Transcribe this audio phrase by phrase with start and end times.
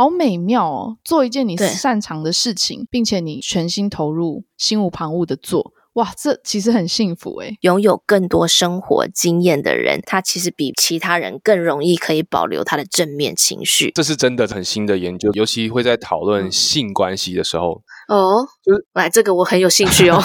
[0.00, 0.96] 好美妙哦！
[1.04, 5.72] 做一件你擅长的事情，并且你全心投入、心无旁骛的做。
[5.92, 7.58] 哇，这其实很幸福诶。
[7.60, 13.90] 拥有更多生活经验的人，他其实比其他人更容易可以保留他的正面情绪。
[13.94, 17.82] 这是真的很新的研究，尤其会在讨论性关系的时候。
[18.08, 20.18] 哦，就是来这个我很有兴趣哦。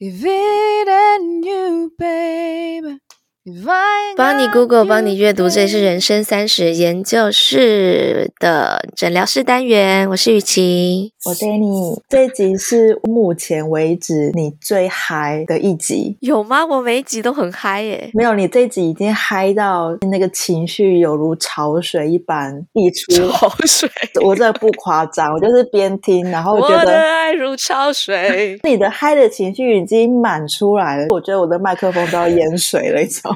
[0.00, 2.98] if it ain't you, babe.
[4.16, 10.10] 帮你 Google，帮你阅读，这里是人生三十研究室的诊疗室单元。
[10.10, 11.96] 我是雨晴，我 Danny。
[12.08, 16.66] 这一集是目前为止你最嗨的一集，有吗？
[16.66, 18.10] 我每一集都很嗨耶。
[18.14, 23.30] 没有，你这一集已经嗨到那个情绪有如潮水一般溢出。
[23.30, 23.88] 潮水，
[24.24, 28.58] 我这不夸张，我就是边听，然后觉得我的爱如潮水。
[28.64, 33.35] 你的嗨的情绪已经满出来了，我觉得我的麦克风都要淹水了，你知道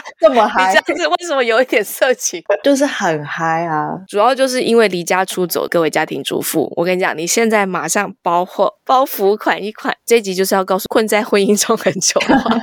[0.21, 2.39] 这么嗨，这样子为什么有一点色情？
[2.63, 3.89] 就是很嗨啊！
[4.07, 9.95] 主要就是因为离家出走，各位家庭主妇，我跟你讲，你现在马上包货包袱款一款。
[10.05, 12.19] 这一集就是要告诉困在婚姻中很久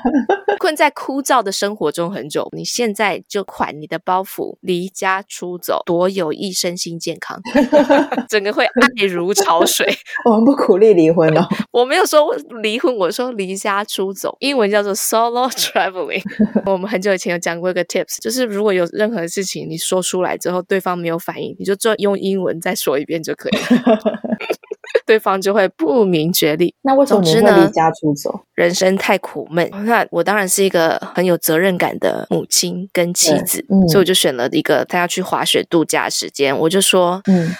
[0.58, 7.40] 困在枯燥的生活中很久，你现在就款你的包袱，离家出走，多有益身心健康，
[8.28, 9.86] 整个会爱如潮水。
[10.24, 16.22] 我们不鼓励离婚哦，我没有说离婚，我说离家出走，英文叫做 solo traveling。
[16.66, 23.98] 我们很久以前有讲过一个 tips，就是如果有任何事情你说出来之后，对方没有反应，你就做用英文再说一遍就可以了，
[25.06, 26.74] 对方就会不明觉厉。
[26.82, 28.40] 那为什么你会离家出走？
[28.54, 37.54] 人生太苦闷，那我当然是一个很有责任感的母亲跟妻子，嗯、所以我就选了一个他要去滑雪度假时间，我就说，嗯，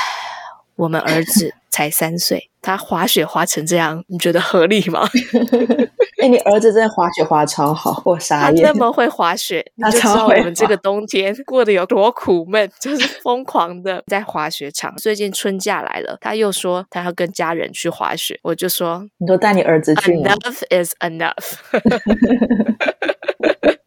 [0.76, 5.08] 我们儿子才三岁，他滑雪滑成这样，你觉得合理吗？
[6.22, 8.62] 哎、欸，你儿子真的滑雪滑超好，我傻眼。
[8.62, 14.94] 他那么会滑雪， 你就知道我们这个冬天 过得有多苦闷，就是疯狂的在滑雪场。
[14.96, 20.12] 最近春假来了，他又说他要跟家人去滑雪，我就说，你都带你儿子去。
[20.12, 21.56] Enough is enough。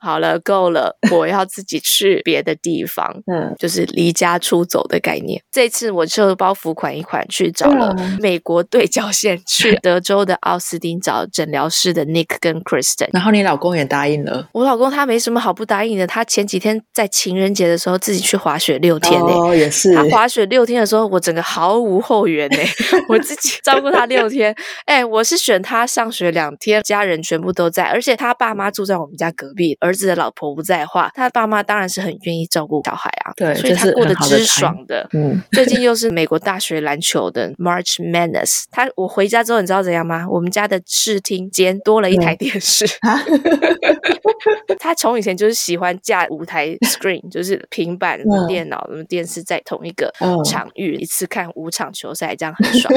[0.05, 5.41] 好了，够了，我要自己去别的地方， 嗯，就是离家出走的概念。
[5.51, 13.09] 这次我就包袱款一款去找了美国对角线，去德州的奥斯汀找诊疗师的 Nick 跟 Kristen。
[13.13, 14.47] 然后你老公也答应了？
[14.53, 19.25] 我老公他没什么好不答应的，他前几天在情人节的时候自己去滑雪六天呢。
[19.25, 19.95] 哦，也是。
[19.95, 22.57] 他滑雪六天的时候，我整个毫无后援呢，
[23.09, 24.55] 我自己照顾他六天。
[24.85, 33.31] 哎，我是选他上学两天，家人全部都在，而且他爸妈住在我们家隔壁，儿子的老婆不在的话，他爸妈当然是很愿意照顾小孩啊。
[33.35, 35.07] 对，所以他过得之爽的。
[35.13, 38.65] 嗯， 最近又是美国大学篮球的 March Madness。
[38.71, 40.27] 他我回家之后，你知道怎样吗？
[40.29, 42.85] 我们家的视听间多了一台电视。
[42.85, 50.13] 嗯、 他从以前就是喜欢架五台 screen， 就是平板、嗯、电脑、电视在同一个
[50.45, 52.93] 场域，嗯、一次看五场球赛，这样很爽。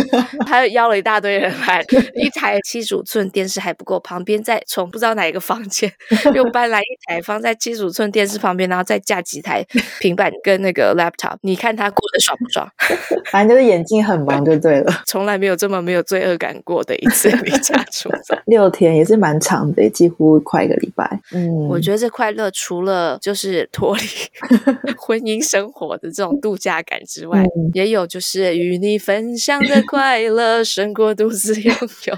[0.47, 1.85] 他又邀了一大堆人来，
[2.15, 5.93] 一台七十五寸电视还不够，旁边再从不知道哪一个房间
[6.35, 7.21] 又搬来一台。
[7.21, 9.62] 放在七十五寸电视旁边，然后再架几台
[10.00, 12.66] 平板跟那个 laptop，你看他过得爽不爽？
[13.31, 14.93] 反正就是眼睛很忙就对了。
[15.04, 21.21] 从来没有这么没有罪恶感过的一次 离家出走，六天也是蛮长的，几乎快一个礼拜。
[21.32, 24.03] 嗯，我觉得这快乐除了就是脱离
[24.97, 31.75] 婚姻生活的这种度假感之外，嗯、也有就是与你分享的快乐胜过独自拥
[32.06, 32.15] 有。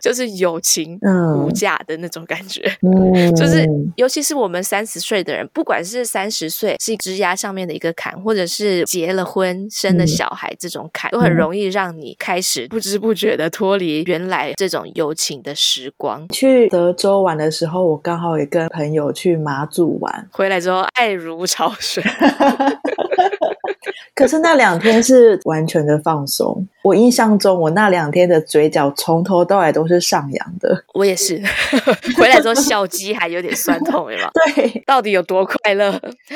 [0.00, 0.98] 就是友情
[1.36, 3.66] 无价的那种感觉，嗯， 就是
[3.96, 16.28] 尤其是我们三十岁的人，不管是三十岁是枝丫上面的一个坎，或者是结了婚生了小孩这种坎，都很容易让你开始不知不觉的脱离原来这种友情的时光。
[16.28, 22.02] 去德州玩的时候，我刚好也跟朋友去马祖玩，回来之后爱如潮水。
[24.14, 26.66] 可是那两天是完全的放松。
[26.82, 30.84] 我印象中，我那两天的嘴角从头到尾都是上扬的。
[30.94, 31.40] 我也是，
[32.16, 34.30] 回来之后笑肌还有点酸痛，对吧？
[34.54, 35.92] 对，到底有多快乐？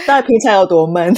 [0.06, 1.14] 到底平常有多闷？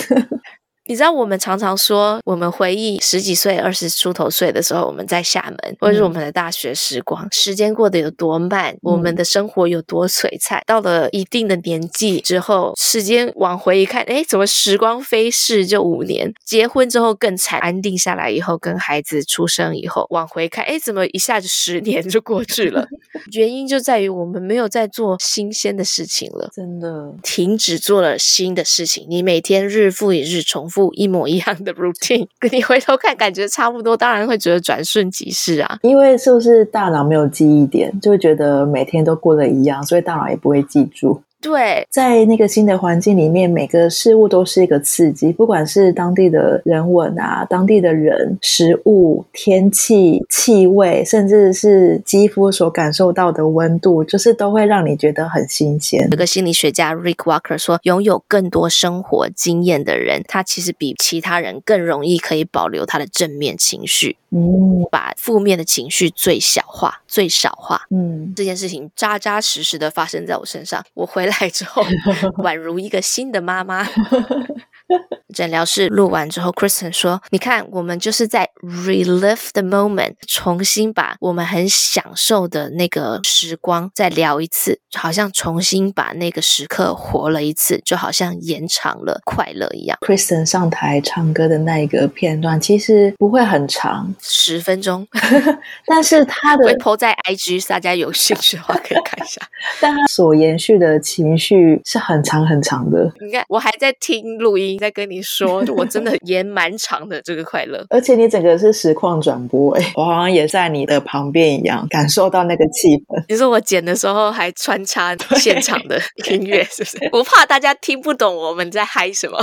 [0.87, 10.63] 你知道我们常常说，我们回忆十几岁、二十出头岁的时候，我们在厦门，或者是我们的大学时光，时间过得有多慢，我们的生活有多璀璨。
[10.67, 16.31] 到了一定的年纪之后，时间往回一看，哎，怎么时光飞逝就五年？
[16.45, 22.87] 结婚之后更惨，安定下来以后，跟孩子出生以后，往回看，哎，怎么一下子十年就过去了？
[23.33, 29.07] 原因就在于我们没有在做新鲜的事情了，真的，停止做了新的事情。
[29.09, 30.74] 你每天日复一日重复。
[30.75, 35.79] 复一模一样的 routine，跟你回头看感觉差不多，当然会觉得转瞬即逝啊。
[35.83, 41.23] 因为是不是大脑没有记忆点，就会觉得每天都过得一样，所以大脑也不会记住。
[41.45, 56.09] 对，在那个新的环境里面，每个事物都是一个刺激，不管是当地的人文啊、当地的人、食物、天气、气味，甚至是肌肤所感受到的温度，就是都会让你觉得很新鲜。
[56.11, 67.83] 有个心理学家 Rick Walker 说，拥有更多生活经验的人，他其实比其他人更容易可以保留他的正面情绪，嗯，把负面的情绪最小化、最少化。
[67.91, 71.34] 嗯，这件事情扎扎实实的发生在我身上，我回来。
[71.41, 71.83] 来之后，
[72.43, 73.87] 宛如一个新的妈妈。
[75.35, 95.07] 诊疗室录完之后，Kristen 说：“你看，我们就是在 relive the moment，重新把我们很享受的那个时光再聊一次，好像重新把那个时刻活了一次，就好像延长了快乐一样。” Kristen 上台唱歌的那一个片段，其实不会很长，十分钟，
[95.87, 99.41] 但是他的会 po 在 IG，大家有兴趣的话可以看一下。
[99.83, 103.13] 但他所延续的情绪是很长很长的。
[103.21, 105.24] 你看，我还在听录音，在跟你。
[105.25, 113.25] 说我真的 延蛮长的这个快乐，而且你整个是实况转播哎，我好像也在你的旁边一样，感受到那个气氛。
[113.29, 115.99] 你说我剪的时候还穿插现场的
[116.31, 117.09] 音乐，是不是？
[117.13, 119.39] 我怕大家听不懂我们在嗨什么。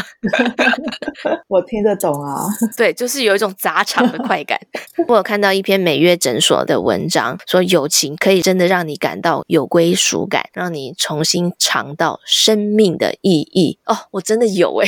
[1.50, 2.46] 我听得懂啊，
[2.78, 4.60] 对，就是有一种砸场的快感。
[5.08, 13.80] 我有看到一篇美月诊所的文章，说友情可以真的让你感到有归属感，让你重新尝到生命的意义。
[13.86, 14.88] 哦，我真的有诶。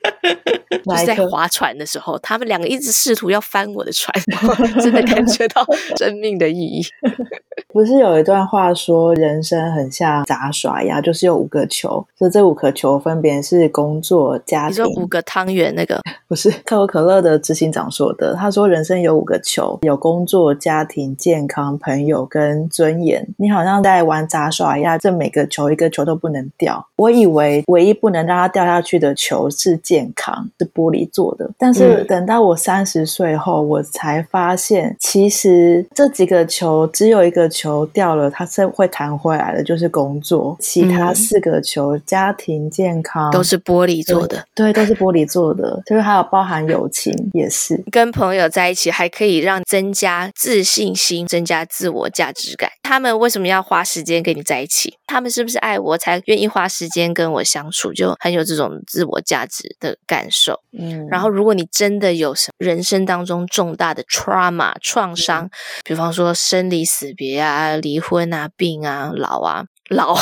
[0.85, 4.13] 就是在划船的时候，他们两个一直试图要翻我的船，
[4.81, 5.65] 真的感觉到
[5.97, 6.81] 生命的意义。
[7.67, 14.71] 不是有一段话说，人生很像杂耍一样，就是有五个球，就这五颗球分别是工作、家庭。
[14.71, 16.01] 你说五个汤圆那个？
[16.27, 18.35] 不是可口可乐的执行长说的。
[18.35, 23.25] 他说人生有五个球，有工作、家庭、健康、朋友跟尊严。
[23.37, 26.85] 你好像在玩杂耍一样，这每个球一个球都不能掉。
[26.97, 31.49] 我以为唯一不能让它掉下去的球是健康，是玻璃做的。
[31.57, 37.81] 但是等到我三十岁后，我才发现，其实这几个球只有一个球。
[37.93, 40.55] 掉了，它是会弹回来的，就是工作。
[40.61, 45.81] 其他四个球，嗯、家庭、健康都是玻璃做的，对，对，都是玻璃做的。
[45.85, 52.69] 就是还有包含友情，也是跟朋友在一起，还可以让增加自信心，增加自我价值感。
[52.81, 54.95] 他们为什么要花时间跟你在一起？
[55.07, 57.91] 他们是不是爱我才愿意花时间跟我相处？
[57.91, 60.60] 就很有这种自我价值的感受。
[60.77, 65.49] 嗯，然后如果你真的有人生当中重大的 trauma 创伤，
[65.83, 67.51] 比方说生离死别啊。
[67.51, 70.17] 啊，离婚啊，病啊，老啊，老。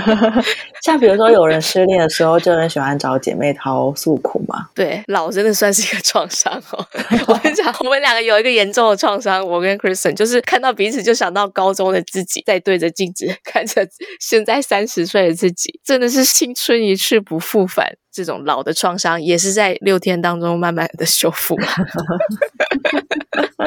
[0.82, 4.66] 像比如说，有人失恋的时候，就很喜欢找姐妹淘诉苦嘛。
[4.74, 6.86] 对，老真的算是一个创伤哦。
[7.28, 13.86] 我跟你讲，我们两个有一个严重的创伤，我跟 Kristen 就是看到彼此就想到高中的自己，在对着镜子看着
[14.20, 17.96] 现在三十岁的自己，真的是青春一去不复返。
[18.12, 21.56] 这种老的创伤也是在六天当中慢慢的修复。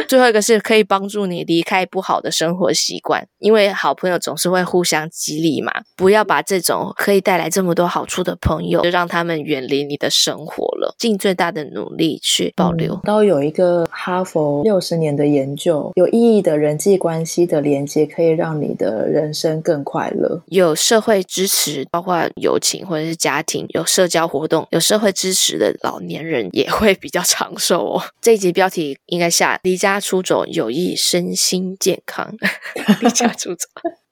[0.08, 5.72] 最后一个是可以帮助你离开不好的生活习惯，因为好朋友总是会互相激励嘛。
[5.96, 10.96] 不要把这种可以带来这么多好处的朋友，就让他们远离你的生活了。
[10.98, 12.94] 尽最大的努力去保留。
[12.94, 20.42] 嗯、都有一个哈佛六十年的研究，有意义的人际关系的连接可以让你的人生更快乐。
[20.48, 28.04] 有社会支持，包括友情或者是家庭，有社交活动，有社会支持的老年人也会比较长寿哦。
[28.22, 32.36] 这一集标题应该下离家出走有益身心健康。
[33.02, 33.68] 离家出走，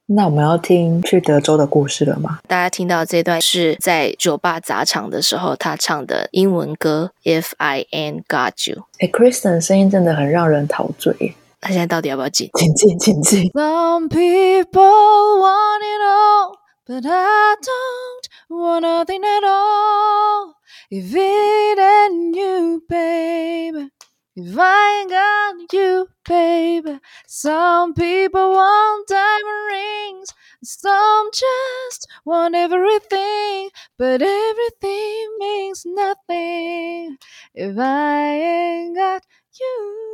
[0.07, 2.39] 那我们要听去德州的故事了吗？
[2.47, 7.11] 大家听到这段是在酒吧砸场的时候，他唱的英文歌
[7.41, 8.81] 《If I Ain't Got You》。
[8.99, 11.35] 哎，Kristen 声音真的很让人陶醉。
[11.59, 12.47] 他现在到底要不要进？
[12.53, 13.49] 请进，请进。
[13.53, 20.53] Some people want it all, but I don't want nothing at all.
[20.91, 23.89] If it ain't you, baby.
[24.37, 26.99] If I ain't got you, baby.
[27.27, 30.29] Some people want diamond rings,
[30.63, 37.17] some just want everything, but everything means nothing
[37.53, 39.23] if I ain't got
[39.59, 40.04] you.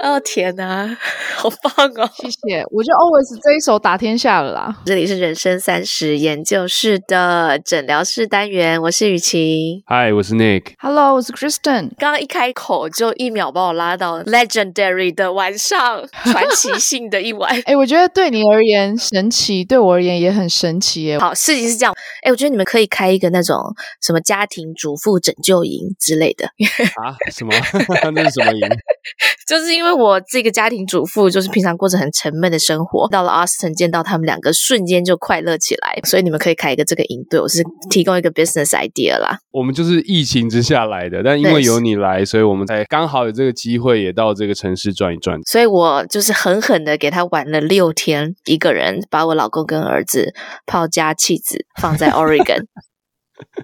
[0.00, 0.96] 哦天哪，
[1.36, 2.10] 好棒哦！
[2.14, 4.74] 谢谢，我觉得 Always 这一首打天下了啦。
[4.86, 9.82] 这里是人生三十研究室的诊疗室单元，我是雨晴。
[9.86, 10.72] Hi，我是 Nick。
[10.78, 11.90] Hello，我是 Kristen。
[11.98, 17.50] 刚刚一开口就一秒把我拉到 Legendary 的晚上，传奇 性的一晚。
[17.50, 21.18] 哎、欸，我觉得对你而言神奇，对我而言也很神奇耶。
[21.18, 23.58] 好，事情是这样，哎，我觉得你们可以开一个那种
[24.00, 26.46] 什么家庭主妇拯救营之类的
[27.02, 27.16] 啊？
[27.30, 27.52] 什么？
[28.14, 28.60] 那是什么营？
[29.48, 35.98] 就是因为我这个家庭主妇，就是平常过着很沉闷的生活，到了 Austin 见到他们两个，瞬间就快乐起来。
[36.04, 39.38] 所以你们可以开一个这个营队，我是提供一个 business idea 啦。
[39.50, 45.38] 我们就是疫情之下来的，但因为有你来，所以我们才刚好有这个机会，也到这个城市转一转。
[45.44, 50.32] 所以我就是狠狠的给他玩了六天，一个人把我老公跟儿子
[50.64, 52.66] 抛家弃子放在 Oregon。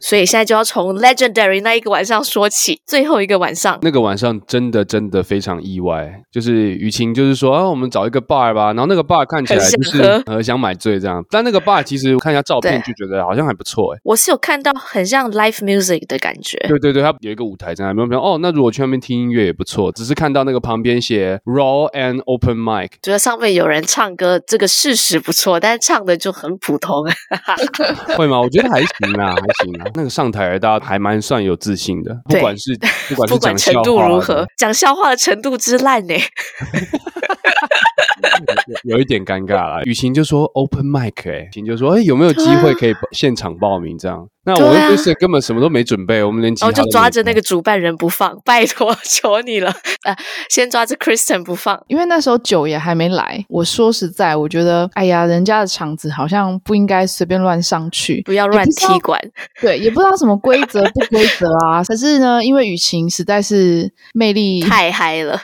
[0.00, 22.56] 所以现在就要从 legendary 那一个晚上说起，最后一个晚上，那个晚上真的真的非常意外，就是雨晴就是说啊，我们找一个 bar 吧，然后那个 bar 看起来就是呃想，想买醉这样，但那个 bar 其实看一下照片就觉得好像还不错哎，我是有看到很像 live music 的感觉，对对对，它有一个舞台在那边，哦，那如果去那边听音乐也不错，只是看到那个旁边写 raw and open
[22.56, 27.04] mic，觉得上面有人唱歌，这个事实不错，但是唱的就很普通，
[28.16, 28.40] 会吗？
[28.40, 30.58] 我觉得还行啊，还行啊，那个上台。
[30.58, 32.76] 大家还蛮算有自信的，不管是
[33.08, 36.14] 不管是讲程度如何，讲笑话的程度之烂呢，
[38.66, 39.82] 有，有一点尴尬了。
[39.84, 44.26] 雨晴就说 open mic，哎，雨晴就说，哎，有没有机会可以现场报名这样？
[44.44, 49.70] 那我们就是根本什么都没准备，我们连我就抓着那个主办人不放，拜托求你了，
[50.04, 50.16] 呃，
[50.48, 53.44] 先抓着 Kristen 不放，因为那时候酒也还没来。
[53.50, 59.20] 我说实在，我觉得，哎呀，人家的场子好像不应该随便乱上去，不要乱踢馆，
[59.60, 61.84] 对，也不知道什么规则不规则啊。
[61.86, 65.38] 可是呢，因为雨晴实在是魅力太嗨了，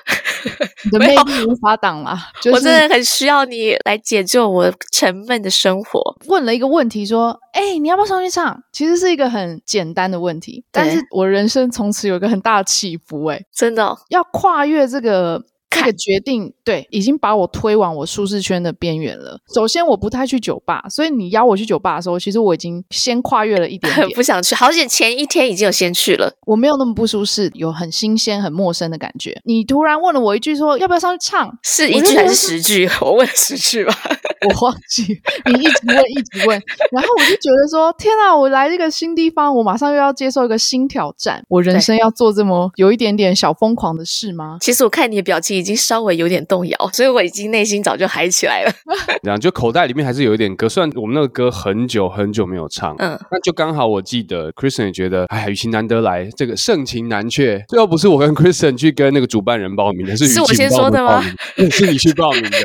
[0.84, 6.00] 你的魅力无法挡啊，就是，我真的很需要你来解救我沉闷的生活。
[6.26, 8.62] 问了一个问题说，哎，你要不要上去唱？
[8.72, 8.94] 其实。
[8.94, 15.42] 是一个很简单的问题，但是我人生从此有一个很大的起伏，欸，哎，真的，哦，要跨越这个。
[15.74, 19.38] 这个决定对，已经把我推往我舒适圈的边缘了。
[19.54, 24.54] 首先，我不太去酒吧，所以你邀我去酒吧的时候，其实我已经先跨越了一点点， 很不想去。
[24.54, 29.40] 好险前一天已经有先去了，我没有那么不舒适，有很新鲜、很陌生的感觉。
[29.44, 31.50] 你突然问了我一句说，说要不要上去唱？
[31.62, 32.88] 是一句还是十句？
[33.00, 33.94] 我问十句吧，
[34.48, 35.04] 我忘记。
[35.46, 41.42] 你一直问，一直问，然后我就觉得说，天啊，我来这个新地方，我马上又要接受一个新挑战。
[41.48, 44.58] 我人生要做这么有一点点小疯狂的事吗？
[44.60, 45.54] 其实我看你的表情。
[45.64, 48.72] 已经稍微有点动摇， 所以我已经内心早就嗨起来了。
[49.24, 57.64] 这样就口袋里面还是有一点歌，虽然我们那个歌很久很久没有唱，嗯，那就刚好我记得 Kristen 也觉得，哎，雨晴难得来，这个盛情难却。
[57.68, 61.24] 最后不是我跟 Kristen 去跟那个主办人报名的， 是是我先说的吗？
[61.70, 62.58] 是你去报名的，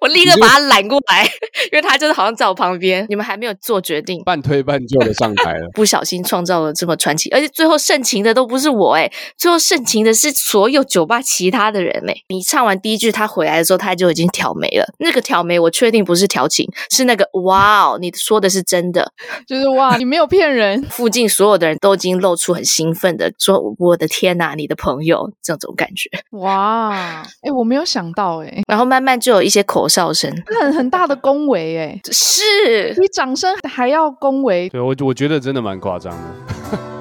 [0.00, 1.24] 我立刻把他揽过来，
[1.72, 3.04] 因为他就是好像在我旁边。
[3.08, 13.24] 你们还没有做决定，半推半就的上台了，不小心创造了这么传奇，而且最后盛情的都不是我，哎，最后盛情的是所有酒吧其他的人，哎，你唱完第一句他。
[13.34, 14.86] 回来的时候，他就已经挑眉了。
[14.98, 19.12] 那个挑眉，我确定不是调情，是那个哇哦，你说的是真的，
[19.44, 20.80] 就是哇，你没有骗人。
[20.84, 26.90] 附近所有的人都已经露出很兴奋的说：“我的天哪，你的朋友这种感觉。”哇，
[27.40, 28.62] 哎，我没有想到哎。
[28.68, 34.68] 然后慢慢就有一些口哨声，很很大的恭维哎，是你掌声还要恭维。
[34.68, 36.93] 对，我我觉得真的蛮夸张的。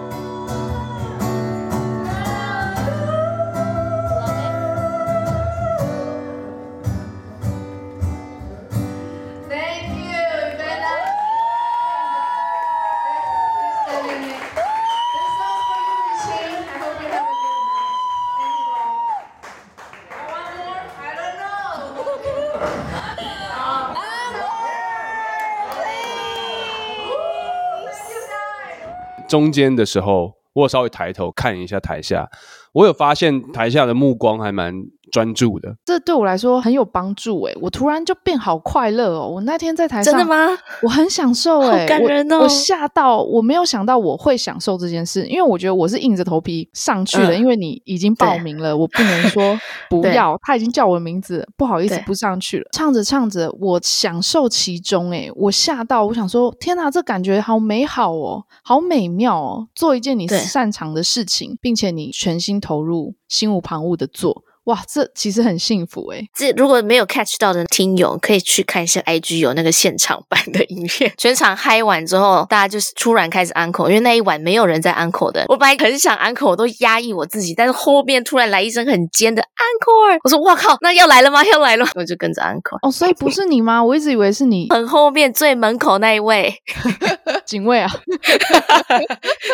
[29.33, 32.29] 中间的时候，我稍微抬头看一下台下，
[32.71, 34.71] 我有发现台下的目光还蛮
[35.13, 39.27] 专注的，这对我来说很有帮助诶，我突然就变好快乐哦！
[39.27, 40.57] 我那天在台上，真的吗？
[40.81, 42.39] 我很享受诶，好感人哦！
[42.39, 49.55] 我吓到，我没有想到我会享受这件事，因为我觉得我是硬着头皮上去的，嗯、因为你已经报名了，我不能说
[49.87, 50.35] 不要。
[50.41, 52.67] 他已经叫我的名字，不好意思不上去了。
[52.71, 59.67] 唱着唱着，我享受其中诶，我吓到，我想说天哪，这感觉好美好哦，好美妙哦！
[59.75, 64.43] 做一件你擅长的事情，并且你全心投入，心无旁骛的做。
[64.65, 66.25] 哇，这其实很幸福诶。
[66.33, 71.11] 这如果没有 catch 到的听友，可以去看一下 IG 有那个现场版的影片。
[71.19, 75.43] 全场嗨完之后，大家就是突然开始 encore，因为那一晚没有人在 encore 的。
[75.49, 81.43] 我本来很想 encore，我都压抑我自己，但是后面突然来一声很尖的 encore，我说哇靠，那要来了吗？
[81.45, 82.79] 要来了， 我就跟着 encore。
[82.87, 83.83] 哦，所以不是你吗？
[83.83, 86.53] 我一直以为是你，很后面最门口那一位。
[87.45, 87.91] 警卫啊，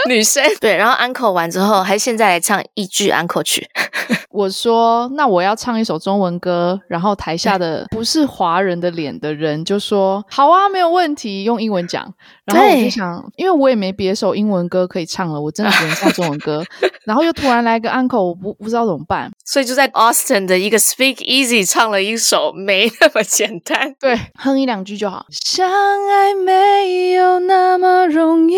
[0.07, 3.67] 女生对，然后 uncle 完之后，还现在来唱一句 uncle 曲。
[4.29, 12.13] 我说，那我要唱一首中文歌，然后台下的不是华人的脸的人就说好啊，没有问题，用英文讲。
[12.45, 16.63] 然后我就想，因为我也没别首英文歌可以唱了，我真的只能唱中文歌。
[17.05, 25.25] 然后又突然来个 uncle，我不不知道怎么办，所以就在 Austin 的一个 Speak Easy 唱了一首没那么简单，对，哼一两句就好。
[25.29, 28.57] 相爱没有那么容易，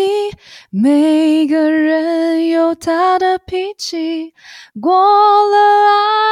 [0.70, 4.32] 每个人有他的脾气，
[4.80, 6.31] 过了爱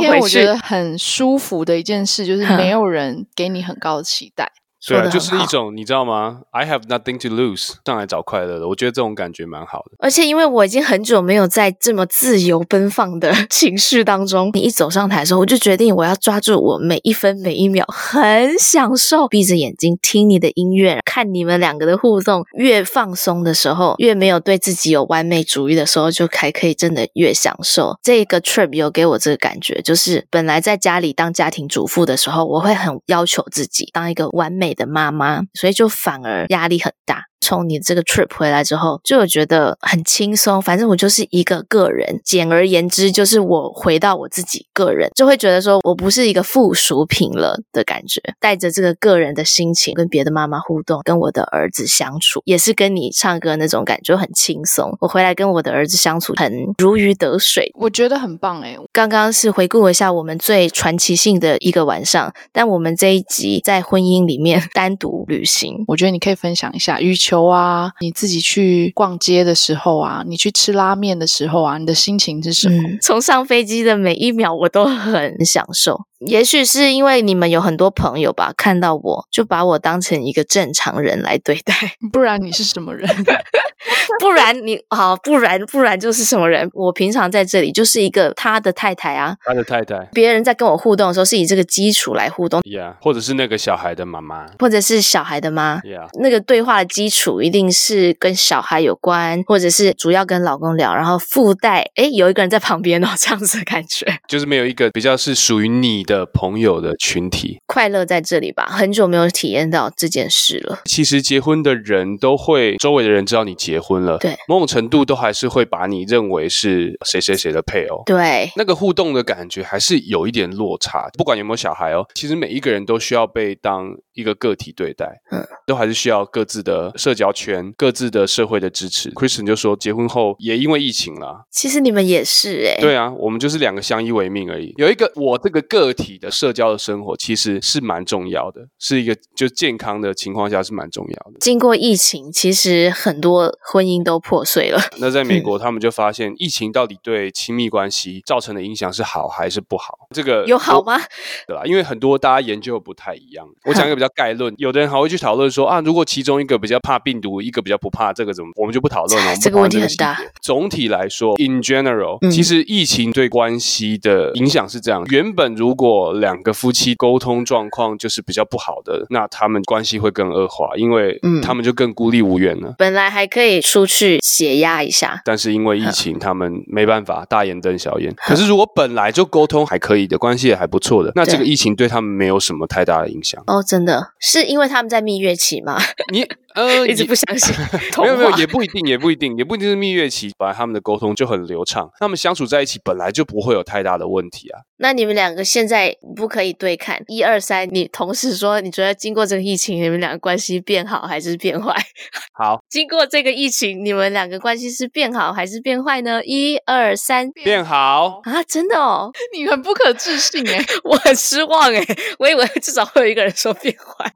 [0.00, 4.52] 天我觉得很舒服的一件事就是没有人给你很高的期待。
[4.86, 9.96] 对啊，就是一种你知道吗？I have nothing to lose，上来找快乐的，我觉得这种感觉蛮好的。
[9.98, 22.44] 而且因为我已经很久没有在这么自由奔放的 情绪当中，你一走上台的时候，我就决定我要抓住我每一分每一秒，很享受，闭着眼睛听你的音乐，看你们两个的互动。
[22.56, 27.98] 越放松的时候，越没有对自己有完美主义的时候，就还可以真的越享受。
[28.02, 37.24] 这个 trip 有给我这个感觉，就是本来在家里当家庭主妇的时候，我会很要求自己当一个完美的妈妈，所以就反而压力很大。
[37.40, 40.60] 从你这个 trip 回来之后，就有觉得很轻松。
[40.60, 48.20] 反正我就是一个个人，简而言之，就是我回到我自己个人，就会觉得说我不是一个附属品了的感觉。
[48.40, 54.96] 带着这个个人的心情，跟别的妈妈互动，跟我的儿子相处，也是跟你唱歌那种感觉很轻松。
[55.00, 58.76] 我回来跟我的儿子相处很如鱼得水，我觉得很棒诶。
[58.92, 66.98] 刚刚是回顾一下我们最传奇性的一个晚上，但我们这一集在婚姻里面 单独旅行，我觉得你可以分享一下。
[67.26, 72.76] 球啊，你自己去逛街的时候啊，你去吃拉面的时候啊，你的心情是什么？
[72.76, 76.02] 嗯，从上飞机的每一秒，我都很享受。
[76.20, 81.74] 也许是因为你们有很多朋友吧，看到我就把我当成一个正常人来对待，
[82.12, 83.08] 不然你是什么人？
[84.20, 86.68] 不然你好，不然不然就是什么人？
[86.72, 89.98] 我平常在这里就是一个他的太太啊，他的太太。
[90.12, 108.66] 别人在跟我互动的时候，是以这个基础来互动，Yeah，或者是那个小孩的妈妈，或者是小孩的妈，Yeah，那个对话的基础一定是跟小孩有关，或者是主要跟老公聊，然后附带哎有一个人在旁边哦， 这样子的感觉，就是没有一个比较是属于你的朋友的群体，快乐在这里吧。
[108.70, 110.80] 很久没有体验到这件事了。
[110.86, 114.16] 其实结婚的人都会，周围的人知道你结婚了。
[114.18, 118.02] 对，某种程度都还是会把你认为是谁谁谁的配偶。
[118.06, 121.10] 对，那个互动的感觉还是有一点落差。
[121.18, 125.22] 不管有没有小孩哦，其实每一个人都需要被当一个个体对待。
[125.30, 129.12] 嗯，都还是需要各自的社交圈、各自的社会的支持。
[129.12, 131.44] Kristen 就说，结婚后也因为疫情啦。
[131.50, 132.80] 其实你们也是哎、欸。
[132.80, 134.74] 对啊，我们就是两个相依为命而已。
[134.76, 141.38] 有一个我这个个体的社交的生活，其实是蛮重要的，是一个就健康的情况下是蛮重要的。
[141.40, 144.80] 经过疫情，其实很多婚姻都破碎了。
[144.98, 149.98] 那在美国，他们就发现疫情到底对亲密关系造成的影响是好还是不好？
[150.14, 150.98] 这个有好吗？
[151.46, 151.62] 对吧？
[151.64, 153.46] 因为很多大家研究不太一样。
[153.64, 158.50] 我讲一个比较概论，有的人还会去讨论说啊，如果其中一个比较怕病毒，一个比较不怕，这个怎么？
[158.56, 159.34] 我们就不讨论了。
[159.36, 160.18] 这个问题很大。
[160.40, 172.74] 总体来说，in general，其实疫情对关系的影响是这样：原本如果两个夫妻沟通状况就是比较不好的，那他们关系会更恶化，因为他们就更孤立无援了。
[172.78, 178.14] 本来还可以出去解压一下，但是因为疫情，他们没办法大眼瞪小眼。
[178.16, 183.42] 可是如果本来就沟通还可以的关系也还不错的，那这个疫情对他们没有什么太大的影响。
[183.46, 183.95] 哦，真的。
[183.96, 184.02] 呢？
[184.20, 185.78] 是因为他们在蜜月期吗？
[186.12, 187.54] 你呃， 一直不相信。
[188.02, 194.60] 没有没有，也不一定，也不一定，也不一定是蜜月期，本来他们的沟通就很流畅，他们相处在一起本来就不会有太大的问题啊。
[194.78, 201.74] 那你们两个现在不可以对看，一二三，你同时说，你觉得经过这个疫情，你们两个关系变好还是变坏？
[202.32, 206.22] 好，经过这个疫情，你们两个关系是变好还是变坏呢？
[206.24, 208.42] 一二三，变好啊！
[208.44, 211.84] 真的哦，你很不可置信哎，我很失望哎，
[212.18, 214.12] 我以为至少会有一个人说变坏。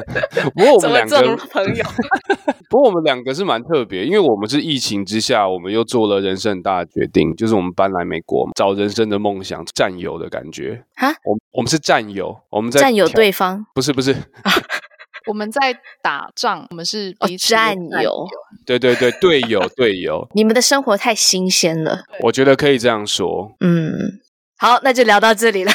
[0.54, 1.84] 不过我们两个朋友，
[2.70, 9.88] 不过我们两个是蛮特别，因为我们是疫情之下，我们又做了人生很大的决定，就是我们搬来美国，找人生的梦想战。
[9.98, 14.14] 有的感觉啊，我我们是战友，我们在战友对方，不是不是，
[15.26, 18.24] 我们在打仗，我们是彼此战友，
[18.64, 24.20] 对对对，队友队友，你们的生活太新鲜了，我觉得可以这样说，嗯，
[24.56, 25.72] 好，那就聊到这里了，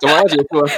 [0.00, 0.72] 怎么要结束了？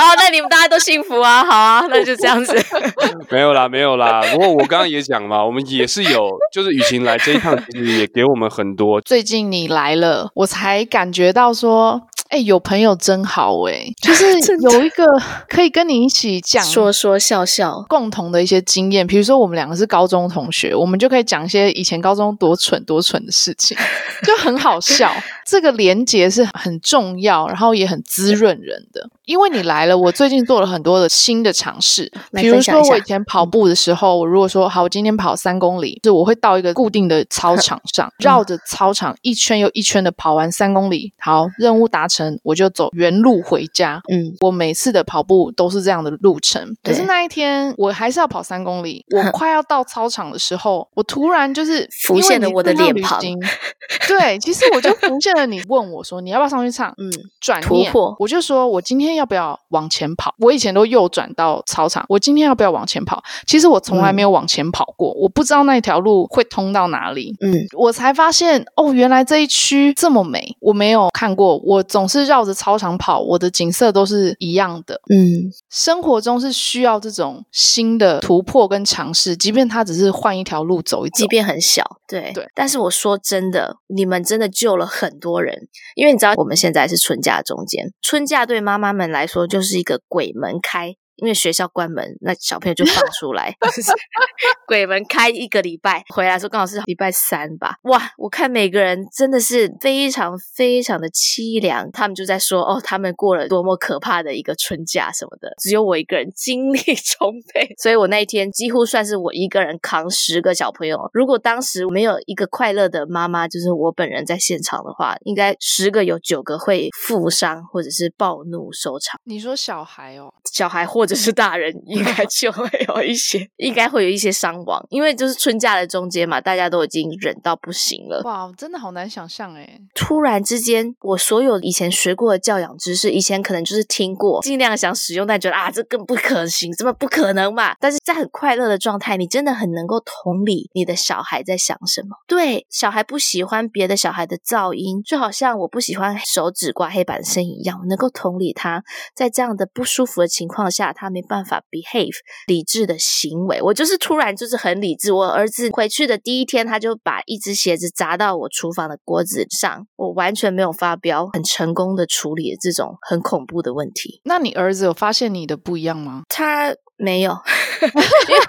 [0.00, 2.56] 好，那你们大家都幸福啊，好啊，那就这样子，
[3.28, 8.98] 没有啦，没有啦，不过我刚刚也讲嘛，我们也是有，就是雨晴来这一趟，其实也给我们很多。
[9.02, 12.00] 最近你来了，我才感觉到说。
[12.30, 14.24] 哎、欸，有朋友真好哎、欸，就是
[14.62, 15.04] 有一个
[15.48, 19.04] 可以跟你一起讲说说笑笑共同的一些经验。
[19.04, 23.76] 比如说，我们两个是高中同学，我们就可以讲一些以前高中多蠢多蠢的事情，
[24.22, 25.12] 就很好笑。
[25.44, 29.10] 这个连结是很重要，然后也很滋润人的。
[29.24, 32.10] 因为你来了，我最近做了很多的新的尝试。
[32.32, 41.12] 比如说，我以前跑步的时候，我如果说好，我今天跑三公里，就我会到一个固定的操场上， 绕着操场一圈又一圈的跑完三公里。
[41.18, 42.38] 好，任务达成。
[42.42, 44.00] 我就走原路回家。
[44.10, 46.74] 嗯，我每次的跑步都是这样的路程。
[46.82, 49.04] 可是那一天我还是要跑三公里。
[49.14, 53.20] 我快要到操场的时候，我突然就是浮现了我的脸庞。
[54.08, 55.46] 对，其实我就浮现了。
[55.46, 56.92] 你问我说你要不要上去唱？
[56.98, 60.34] 嗯，转念我就说我今天要不要往前跑？
[60.38, 63.22] 我以前都右转到操场，我今天要不要往前跑？
[63.46, 67.34] 其实我从来没有往前跑过，我不知道那一条路会通到哪里。
[67.40, 71.58] 嗯，我才发现哦，原来这一区这么美，我没有看过。
[71.58, 75.00] 我总是绕着操场跑，我的景色都是一样的。
[75.08, 81.84] 嗯，生活中是需要这种新的突破跟尝试，即便它只是换一条路走一走，即便很小。
[82.08, 90.96] 对对，但是我说真的，你们真的救了很多人，因为你知道我们现在是春假中间，春假对妈妈们来说就是是一个鬼门开。
[91.20, 93.54] 因为学校关门，那小朋友就放出来，
[94.66, 97.76] 鬼门开一个礼拜，回来的时候刚好是礼拜三吧。
[97.82, 111.10] 哇，我看每个人真的是非常非常的凄凉，他们就在说哦，他们过了多么可怕的一个春假什么的，只有我一个人精力 充沛，所以我那一天几乎算是我一个人扛十个小朋友。
[111.12, 119.20] 如果当时没有一个快乐的妈妈，就是我本人在现场的话，应该十个有九个会负伤或者是暴怒收场。
[119.24, 121.09] 你说小孩哦，小孩或者。
[121.10, 128.22] 只是大人应该就会有一些， 应该会有一些伤亡，因为就是春假的中间嘛，大家都已经忍到不行了。
[128.24, 129.80] 哇，真的好难想象诶。
[129.92, 137.74] 突然之间，我所有以前学过的教养知识，以前可能就是听过，尽量想使用，但觉得啊，这更不可行，怎么不可能嘛？
[137.80, 142.10] 但是在很快乐的状态，你真的很能够同理你的小孩在想什么。
[142.28, 148.80] 对，小孩不喜欢别的小孩的噪音，就好像我不喜欢手指刮黑板的声音一样，我能够同理他
[149.16, 150.92] 在这样的不舒服的情况下。
[151.00, 152.14] 他没办法 behave
[152.46, 155.12] 理智的行为，我就是突然就是很理智。
[155.12, 164.20] 我儿子回去的第一天，他就把一只鞋子砸到我厨房的锅子上，我完全没有发飙，很成功的处理了这种很恐怖的问题。
[164.24, 166.22] 那你儿子有发现你的不一样吗？
[166.28, 166.74] 他。
[167.02, 167.30] 没有，
[167.82, 168.40] 因为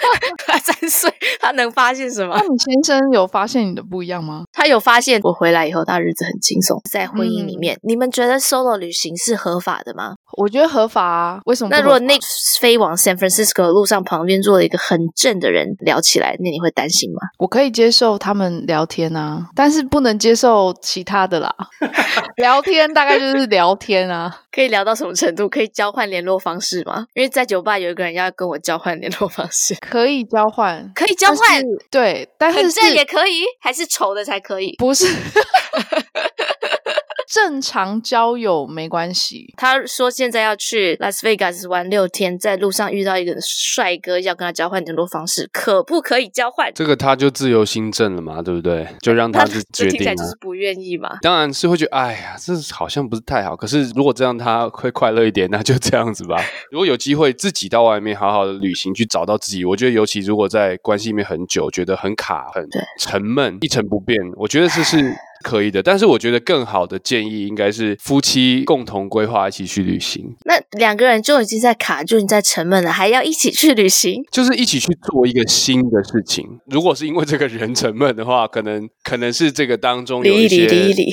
[0.45, 2.35] 他三岁，他能发现什么？
[2.37, 4.43] 那你先生有发现你的不一样吗？
[4.51, 7.75] 他有发现我回来以后，他日子很轻松，在婚姻里面。
[7.75, 10.15] 嗯、你们觉得 solo 旅行是合法的吗？
[10.37, 11.39] 我觉得合法啊。
[11.45, 11.69] 为什么？
[11.71, 12.17] 那如果那
[12.59, 17.21] 飞往 San Francisco 的路上旁边坐了一个很正的人聊起来，那你会担心吗？
[17.39, 21.53] 我可以接受他们聊天啊，但是不能接受其他的啦。
[22.37, 25.47] 聊天大概就是聊天啊，可以聊到什么程度？
[25.47, 27.05] 可以交换联络方式吗？
[27.13, 28.29] 因为在酒吧有一个人要。
[28.41, 31.61] 跟我交换联络方式，可以交换， 可以交换，
[31.91, 34.73] 对，但是很正也可以，还是丑的才可以？
[34.79, 35.05] 不是。
[37.31, 39.53] 正常交友没关系。
[39.55, 46.69] 他说现在要去拉斯维加斯玩六天，在路上遇到一个帅哥，要跟他交换联络方式，可不可以交换？
[46.75, 48.85] 这个他就自由心证了嘛，对不对？
[49.01, 49.91] 就让他是决定。
[49.91, 51.19] 听起来就是不愿意嘛。
[51.21, 53.55] 当然是会觉得，哎呀，这好像不是太好。
[53.55, 56.35] 可是如果这样他会快乐一点，那就这样子吧。
[56.69, 62.67] 如果有机会自己到外面好好的旅行，去找到自己，我觉得尤其如果在关系里面很久，觉得很卡、很
[62.99, 65.15] 沉闷、一成不变，我觉得这是。
[65.41, 65.83] 可以的。
[65.83, 70.35] 但是我觉得更好的建议应该是夫妻共同规划一起去旅行。
[70.45, 76.45] 那两个人就已经在卡，就已经在沉闷了，还要一起去旅行，就是一起去做一个新的事情。
[76.67, 80.67] 如果是因为这个人沉闷的话，可能可能是这个当中有一些。
[80.67, 81.05] 离一离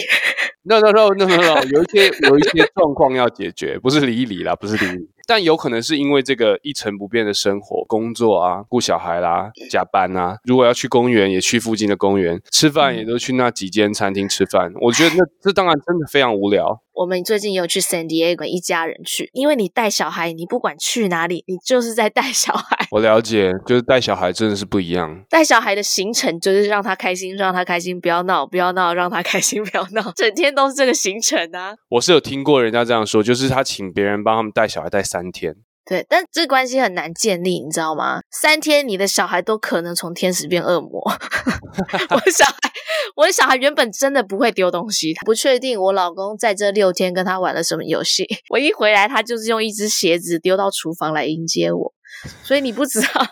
[0.65, 5.09] no no no no no no，有一些有一些状况要解决，不是理一离啦，不是理。
[5.29, 10.39] 但有可能是因为这个一成不变的生活、工作啊、顾小孩啦、加班啊。
[10.45, 14.73] 如果要去公园，也去附近的公园吃饭，也都去那几间餐厅吃饭。
[14.81, 16.81] 我觉得那这当然真的非常无聊。
[16.95, 22.89] 我们最近有去 San Diego，一家人去，因为你带小孩，你不管去哪里，你就是在带小孩。
[22.91, 25.23] 我了解，就是带小孩真的是不一样。
[25.31, 31.77] 带小孩的行程就是让他开心，让他开心，不要闹，不要闹，让他开心，不要闹，整天都是这个行程啊。
[31.91, 35.57] 我是有听过人家这样说，就是他请别人帮他们带小孩带三天。
[35.85, 38.21] 对，但这关系很难建立，你知道吗？
[38.31, 41.01] 三天，你的小孩都可能从天使变恶魔。
[42.11, 42.73] 我的小孩，
[43.17, 48.27] 我的小孩原本真的不会丢东西，不确定我老公在这六天跟他玩了什么游戏。
[48.53, 51.95] 我一回来，他就是用一只鞋子丢到厨房来迎接我。
[52.43, 53.27] 所以你不知道，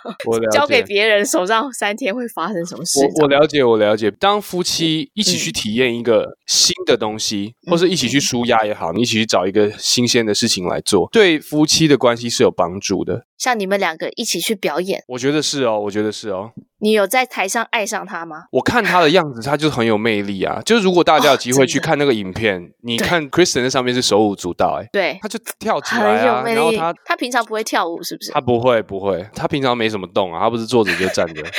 [0.52, 3.00] 交给别人手上三天会发生什么事。
[3.16, 4.10] 我我了解，我了解。
[4.10, 13.26] 当夫妻一起去体验一个新的东西，嗯、或是一起去舒压也好，你一起去找一个新鲜的事情来做，对夫妻的关系是有帮助的。
[13.38, 16.52] 像你们两个一起去表演，我觉得是哦，我觉得是哦。
[16.78, 18.44] 你有在台上爱上他吗？
[18.50, 20.60] 我看他的样子，他就很有魅力啊。
[20.64, 26.42] 就是如果大家有机会去看那个影片，哦、你看 Kristen 在上面是手舞足蹈，哎，对，他就跳起来啊。
[26.46, 28.30] 然后他他平常不会跳舞，是不是？
[28.32, 31.42] 他不会，不会，他平常没什么动啊，他不是坐着就站着。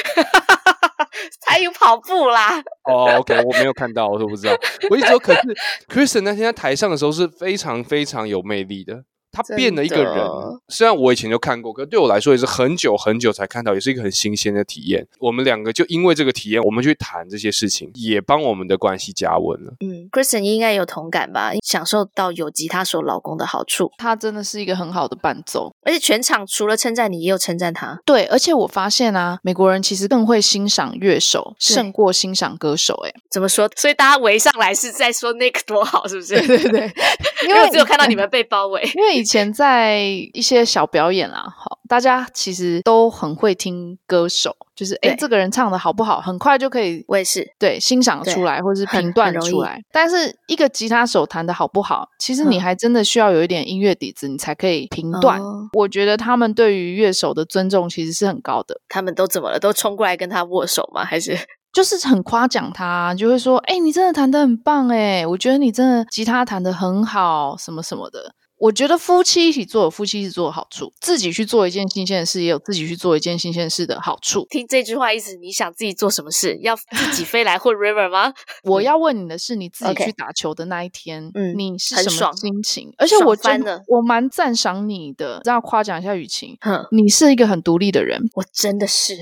[1.41, 2.59] 他有跑步啦。
[2.83, 4.53] 哦、oh,，OK，我没有看到，我都不知道。
[4.89, 5.41] 我一直说，可是
[5.87, 9.03] Kristen 那天在台上的时候是非常非常有魅力的。
[9.31, 10.15] 他变了一个人，
[10.67, 15.07] 虽然我以前就看过，可对我来说也是很久很久才看到，也是一个很新鲜的体验。
[15.19, 19.73] 我们两个就因为这个体验，我们去谈这些事情，也帮我们的关系加温了。
[19.81, 21.51] 嗯，Kristen 应该有同感吧？
[21.63, 27.97] 享受到有吉他手老公的好处，他真的是一个很好的伴奏，而且全场除了称赞你，也有称赞他。
[28.04, 32.93] 对，而且我发现啊，美国人其实更会欣赏乐手胜过欣赏歌手。
[33.06, 33.71] 哎，怎么说？
[33.78, 36.36] 所以大家围上来是在说 Nick 多好，是不是？
[36.45, 36.93] 对对对，
[37.47, 40.02] 因为我只有看到你们被包围，因为以前在
[40.34, 49.82] 一些小表演啊，好，大家其实都很会听歌手，就是哎，这个人唱的好不好，很快就可以，我也是对欣赏出来，或者是评断出来。
[49.91, 55.41] 但是一个吉他手弹的好不好，其实你还真的需要有一点音乐底子，你才可以评断。
[55.41, 58.80] 嗯、我觉得他们对于乐手的尊重其实是很高的。
[58.89, 59.60] 他们都怎么了？
[59.60, 61.04] 都冲过来跟他握手吗？
[61.04, 61.38] 还是
[61.73, 68.34] 就是很夸奖他，就会说，哎，你真的弹得很棒，哎，我觉得你真的吉他弹得很好，什么什么的。
[68.60, 74.48] 我觉得夫妻一起做有，夫妻一起做的好处；自己去做一件新鲜的事，也有自己去做一件新鲜事的好处。
[74.50, 76.58] 听这句话意思，你想自己做什么事？
[76.62, 78.34] 要自己飞来混 River 吗？
[78.63, 82.91] 我要问你的是，你自己去打球的那一天，嗯，你是什么心情？
[82.98, 86.58] 而且我真的，我蛮赞赏你的，这样夸奖一下雨晴。
[86.62, 89.17] 哼，你是一个很独立的人，我真的是。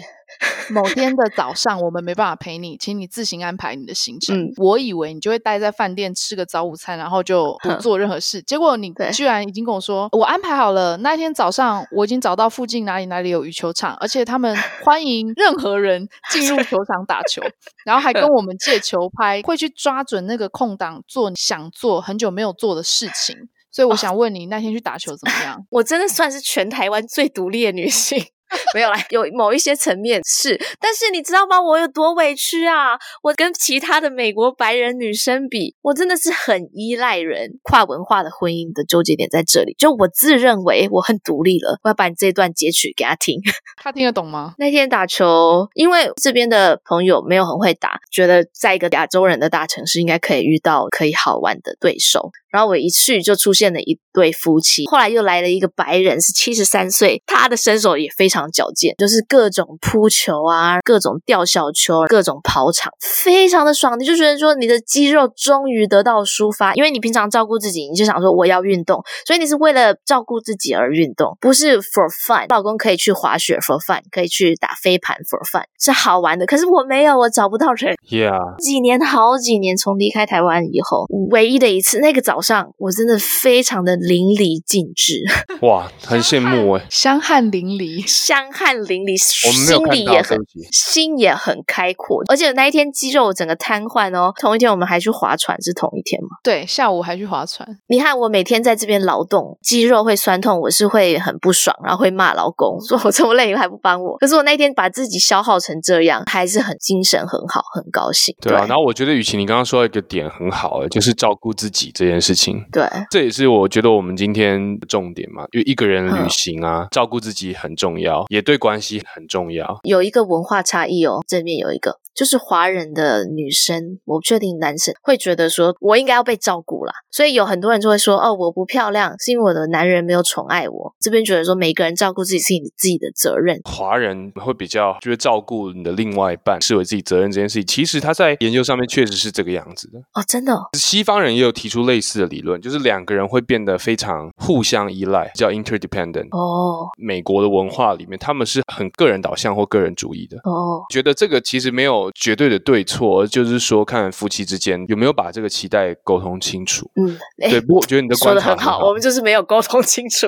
[0.69, 4.35] 某天的早上，我们没办法陪你，请你自行安排你的行程。
[4.35, 8.41] 嗯、我以为你就会待在饭店吃个早午餐，然后就不 做任何事。
[8.41, 17.41] 结果你居然已经跟我说，我安排好了，那天早上我已经找到附近哪里哪里有羽球场，而且他们 欢迎任何人进入球场打球，
[17.85, 23.35] 然后还跟我们借球拍，会去抓准那个空档做你想做很久没有做的事情。
[23.71, 25.61] 所以我想问你，那天去打球怎么样？
[25.69, 28.25] 我真的算是全台湾最独立的女性。
[28.73, 31.61] 没有啦，有某一些层面是，但是你知道吗？
[31.61, 32.97] 我有多委屈啊！
[33.21, 37.51] 我跟其他的美国白人女生比，我真的是很依赖人。
[37.63, 41.79] 跨文化的婚姻的纠结点在这里，就我自认为我很独立了。
[41.83, 43.39] 我要把你这段截取给他听，
[43.81, 44.53] 他听得懂吗？
[44.57, 52.31] 那天打球，因为这边的朋友没有很会打，觉得在一个亚洲人的大城市应该可以遇到可以好玩的对手。
[52.49, 63.99] 然后我一去就出现了一对夫妻，后来又来了一个白人，是七十三岁，他的身手也非常矫健，就是各种扑球啊，各种吊小球，各种跑场，非常的爽。
[63.99, 72.45] 你就觉得说你的肌肉终于得到抒发，因为你平常照顾自己，你就想说我要运动，所以你是为了照顾自己而运动，不是 for fun。
[72.49, 76.45] 老公可以去滑雪 for fun，可以去打飞盘 for fun，是好玩的。
[76.45, 77.95] 可是我没有，我找不到人。
[78.09, 82.45] Yeah，几年好几年，从离开台湾以后，唯一的一次那个早上。
[82.45, 85.23] 上我真的非常的淋漓尽致，
[85.65, 90.35] 哇，很羡慕哎，香汗淋漓，香汗淋漓，心里也很
[90.71, 92.23] 心也很开阔。
[92.27, 94.33] 而且那一天肌肉整个瘫痪哦。
[94.39, 96.29] 同一天我们还去划船，是同一天吗？
[96.43, 97.67] 对，下午还去划船。
[97.87, 104.17] 你看我每天在这边劳动，肌肉会酸痛，我是会很不爽，然后会骂老公，说我这么累还不帮我。
[104.17, 108.35] 可是我那天把自己消耗成这样，还是很精神很好，很高兴。
[108.41, 112.63] 对啊，对然后我觉得雨晴你刚刚说到一个点很好，就是照顾自己这件事情。
[112.71, 119.79] 对，这也是我觉得我们今天的重点嘛，因为一个人旅行啊，嗯、照顾自己很重要，也对关系很重要。
[119.83, 121.99] 有一个文化差异哦，正面有一个。
[122.15, 126.93] 就是华人的女生，我不确定男生会觉得说，我应该要被照顾啦。
[127.11, 130.95] 所以有很多人就会说，哦，我不漂亮是因为我的男人没有宠爱我。
[130.99, 133.59] 这边觉得说，每个人照顾自己是你自己的责任。
[133.65, 140.69] 华人会比较觉得照顾你的另外一半视为自己责任这件事情，其实他在研究上面确实是这个样子的哦，真的哦。
[140.73, 146.27] 西方人也有提出类似的理论，就是两个人会变得非常互相依赖，叫 interdependent。
[146.31, 150.37] 哦，美国的文化里面，他们是很个人导向或个人主义的。
[150.43, 156.89] 哦，觉得这个其实没有绝对的对错，就是说看夫妻之间有没有把这个期待沟通清楚。
[156.95, 157.17] 嗯，
[157.49, 157.59] 对。
[157.61, 160.27] 不过我觉得你的观察说的很好，我们就是没有沟通清楚。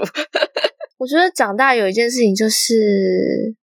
[0.98, 2.74] 我觉得长大有一件事情就是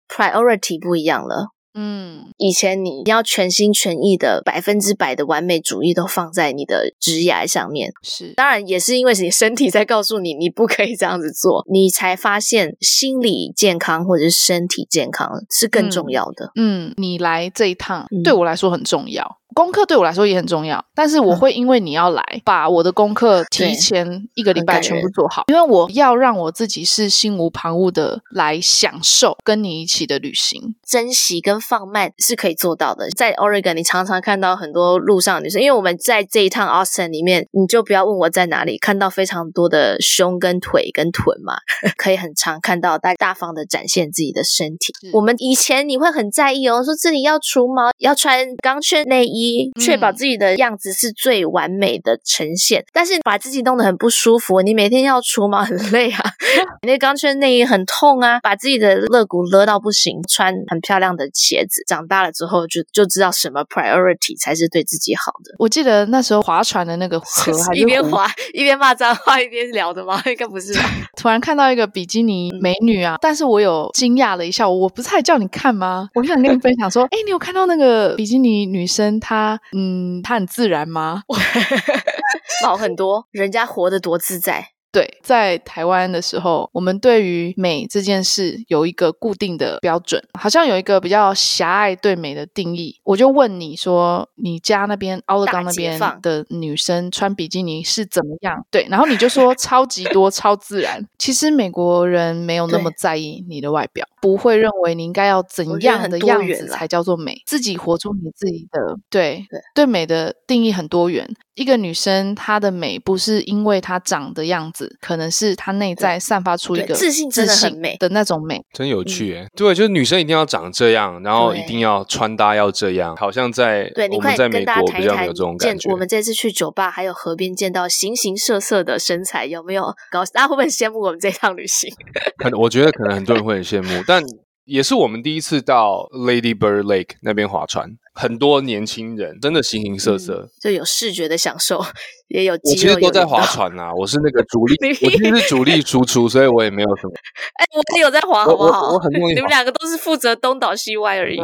[0.10, 1.47] priority 不一样了。
[1.74, 16.52] 嗯，以前你要全心全意的百分之百的完美主义都放在你的职业上面，是当然也是因为你身体在告诉你你不可以这样子做，你才发现心理健康或者是身体健康是更重要的。
[16.56, 19.41] 嗯，嗯，你来这一趟对我来说很重要。
[19.54, 33.10] 功课对我来说也很重要，但是我会因为你要来，嗯、把我的功课提前一个礼拜全部做好，因为我要让我自己是心无旁骛的来享受跟你一起的旅行，珍惜跟放慢是可以做到的。
[33.10, 41.56] 在 Oregon，你常常看到很多路上的女生，因为我们在这一趟 Austin 里面，你就不要问我在哪里看到非常多的胸跟腿跟臀嘛，
[41.98, 44.94] 可以很常看到大大方的展现自己的身体。
[45.12, 49.41] 我们以前你会很在意哦，说这里要除毛，要穿钢圈内衣。
[49.80, 54.62] 确保自己的样子是最完美的呈现，嗯、但是把自己弄得很不舒服。
[54.62, 56.20] 你每天要除毛很累啊，
[56.84, 60.20] 你那钢圈内衣很痛啊，把自己的肋骨勒到不行。
[60.28, 65.54] 穿很漂亮的鞋子，长大了之后就就知道什么 priority 才是对自己好的。
[65.60, 70.22] 我记得那时候划船的那个 河，还一边划一边骂脏话，一边聊的吗？
[70.28, 70.82] 应该不是吧。
[71.18, 76.08] 突然看到一个比基尼美女啊，但是我有惊讶了一下，我不是还叫你看吗？
[76.16, 79.31] 我就想跟你分享说，哎，你有看到那个比基尼女生她？
[79.32, 81.24] 他嗯，他很自然吗？
[82.65, 84.72] 好很多，人家活得多自在。
[84.92, 93.00] 对，在台湾的时候，我们对于美这件事有一个固定的标准，好像有一个比较狭隘对美的定义。
[93.04, 98.66] 我就问你说，你家那边奥勒冈那边的女生穿比基尼是怎么样？
[98.70, 101.08] 对，然后你就说超级多， 超自然。
[101.18, 108.98] 其实美国人没有那么在意你的外表，不会认为你应该要怎样的样子才叫做美，自己活出你自己的。
[109.10, 111.28] 对对，对美的定义很多元。
[111.54, 119.46] 一个女生她的美不是因为她长的样子，可能是她内在散发出一个自信、真的很美的那种美，真有趣诶。
[119.56, 125.91] 对，就是女生一定要长这样，然后一定要穿搭要这样，好像在我们在美国比较没有这种感觉。
[125.91, 130.24] 我们这次去酒吧还有河边见到形形色色的身材，有没有搞？
[130.34, 131.91] 大家会不会很羡慕我们这趟旅行？
[132.38, 134.24] 可能我觉得可能很多人会很羡慕，但
[134.65, 137.89] 也是我们第一次到 Lady Bird Lake 那边划船。
[138.13, 141.84] 很多年轻人真的形形色色，嗯，就有视觉的享受，
[142.30, 142.54] 也有。
[142.54, 147.13] 我其实都在划船呐， 我是那个主力，我其实是主力输出，所以我也没有什么。
[147.58, 148.89] 哎，我有在划，好不好？
[148.89, 149.12] 我，我很。
[149.13, 151.39] 你们两个都是负责东倒西歪而已。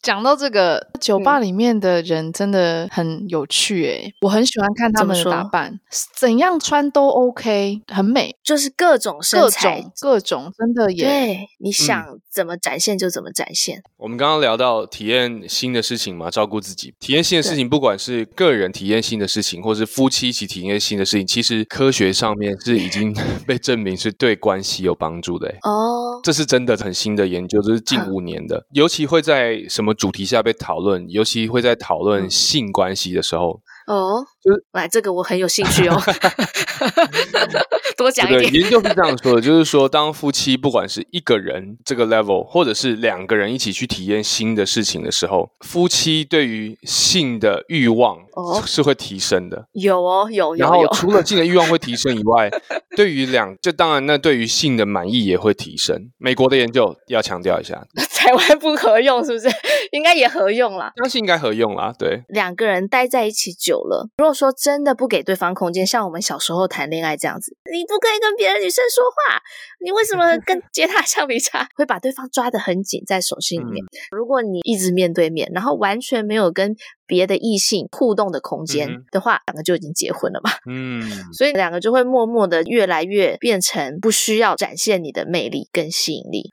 [0.00, 11.04] 讲到这个酒吧里面的人真的很有趣哎、欸，我很喜欢看他们的打扮，怎，怎样穿都 OK，很美，就是各种身材，各种，各种真的也。
[11.04, 13.78] 对，你想怎么展现就怎么展现。
[13.78, 23.14] 嗯、我们刚刚聊到体验新的事情嘛，照顾自己，体验性的事情，不管是个人体验性的事情，或是夫妻一起体验性的事情，其实科学上面是已经
[23.46, 25.58] 被证明是对关系有帮助的、欸。
[25.62, 33.60] 哦，这是真的很新的研究，这是近五年的，尤其会在什么主题下被讨论，尤其会在讨论性关系的时候。
[33.88, 35.98] 哦，就是来这个我很有兴趣哦，
[37.96, 38.52] 多讲一点。
[38.52, 48.18] 研究是这样说的，就是说，当夫妻不管是一个人这个 level，或者是两个人一起去体验新的事情的时候，夫妻对于性的欲望
[48.66, 49.56] 是会提升的。
[49.56, 50.62] 哦、有哦，有有。
[50.62, 52.50] 然后除了性的欲望会提升以外，
[52.94, 56.10] 对于两，就当然那对于性的满意也会提升。
[56.18, 57.82] 美国的研究要强调一下，
[58.14, 59.48] 台湾不合用是不是？
[59.92, 61.94] 应该也合用啦，相信应该合用啦。
[61.98, 63.77] 对，两个人待在一起久。
[63.84, 69.42] 了，如果说说真的不给对方空间，像我们小时候谈恋爱这样子，你不可以跟别的女生说话，
[69.84, 71.68] 你为什么跟 接他橡皮擦？
[71.74, 73.84] 会把对方抓得很紧在手心里面。
[73.84, 76.76] 嗯、如果你一直面对面，然后完全没有跟
[77.08, 80.50] 别的异性互动的空间的话，两、嗯、个就已经结婚了嘛。
[80.70, 86.52] 嗯，所以两个就会默默的越来越变成不需要展现你的魅力跟吸引力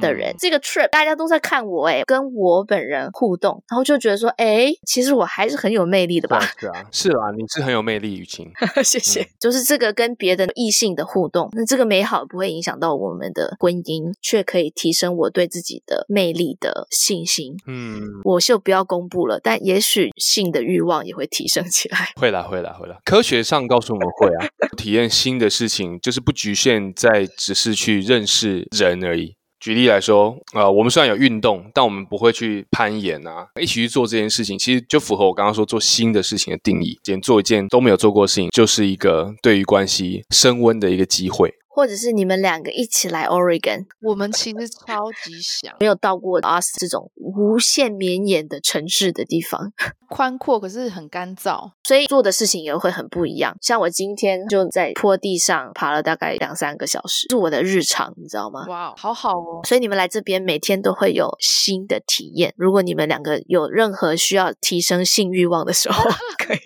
[0.00, 0.30] 的人。
[0.30, 6.40] 嗯、这个 trip 大家都在看我哎，跟我本人互动，然后就觉得说，哎，其实我还是很有魅力的吧？
[6.58, 8.48] 是啊，是啊，你是很有魅力，雨晴。
[8.84, 9.22] 谢谢。
[9.22, 17.56] 嗯、就是这个跟别的异性的互动，那这个美好不会影响到我们的婚姻，却可以提升我对自己的魅力的信心。
[17.66, 19.87] 嗯，我就不要公布了，但也许。
[19.90, 22.98] 去性的欲望也会提升起来， 会啦，会啦，会啦。
[23.04, 29.34] 科学上告诉我们会啊， 体验新的事情就是不局限在只是去认识人而已。
[29.60, 36.96] 举例来说，呃，我们虽然有运动，但我们不会去攀岩啊，一起去做这件事情，其实就符合我刚刚说做新的事情的定义。
[37.02, 41.52] 今天做一件都没有做过的事情，就是一个对于关系升温的一个机会。
[41.78, 49.72] 或者是你们两个一起来 Oregon，我们其实超级想没有到过 Austin 这种无限绵延的城市的地方，
[50.10, 53.56] 宽阔可是很干燥，所以做的事情也会很不一样。
[53.62, 58.66] 像我今天就在坡地上爬了大概两三个小时，是我的日常，你知道吗？
[58.68, 59.60] 哇，好好哦！
[59.62, 62.52] 所以你们来这边每天都会有新的体验。
[62.56, 66.02] 如果你们两个有任何需要提升性欲望的时候，
[66.36, 66.58] 可以，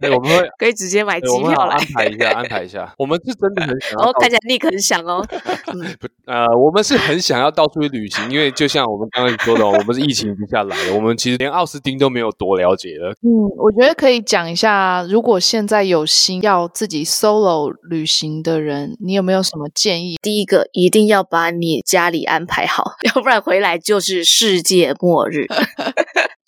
[0.00, 2.94] 对，我们会可以直接买机票来安排一下，安排一下。
[2.96, 4.08] 我们是真的很想要。
[4.46, 5.24] 立刻很想哦，
[6.00, 13.10] 不，呃，我们是很想要到处去旅行，因为就像我们刚刚说的， 我们是疫情之下来的，我们其实连奥斯汀都没有多了解了。
[13.22, 20.16] 嗯，我觉得可以讲一下，如果现在有心要自己 solo 旅行的人，你有没有什么建议？
[20.22, 25.46] 第一个，一定要把你家里安排好， 要不然回来就是世界末日。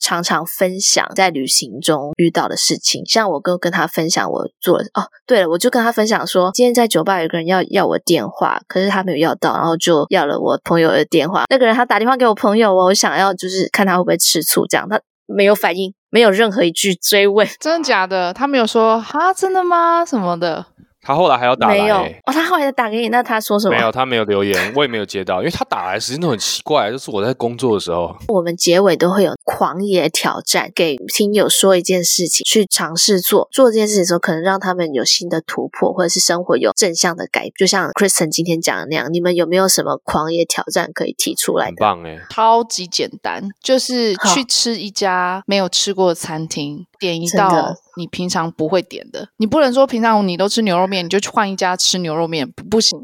[0.00, 11.44] 常常分享在旅行中遇到的事情，像我哥跟他分享我做了哦，对了，我就跟他分享说，今天在酒吧有个人要要我电话，可是他没有要到，然后就要了我朋友的电话。
[11.50, 18.32] 那个人他打电话给我朋友，我想要就是看他会不会吃醋，这样他没有反应，没有任何一句追问， 真的假的？
[18.32, 20.04] 他没有说哈，真的吗？
[20.04, 20.66] 什么的。
[21.02, 22.32] 他后来还要打来，没有哦。
[22.32, 23.74] 他后来打给你，那他说什么？
[23.74, 28.14] 没有，他没有留言， 我也没有接到，因为他打来时间都很奇怪，就是我在工作的时候。
[28.28, 37.52] 我们结尾都会有狂野挑战，给听友说一件事情，去尝试做，做这件事情的时候，可能让他们有新的突破，或者是生活有正向的改变。
[37.56, 41.66] 就像 Kristen 今天讲的那样，你们有没有什么狂野挑战可以提出来？
[41.66, 46.86] 很棒哎，超级简单，就是去吃一家没有吃过的餐厅。
[46.98, 52.98] 点一道你平常不会点的，你不能说平常你都吃牛肉面，你就去换一家吃牛肉面，不，不行。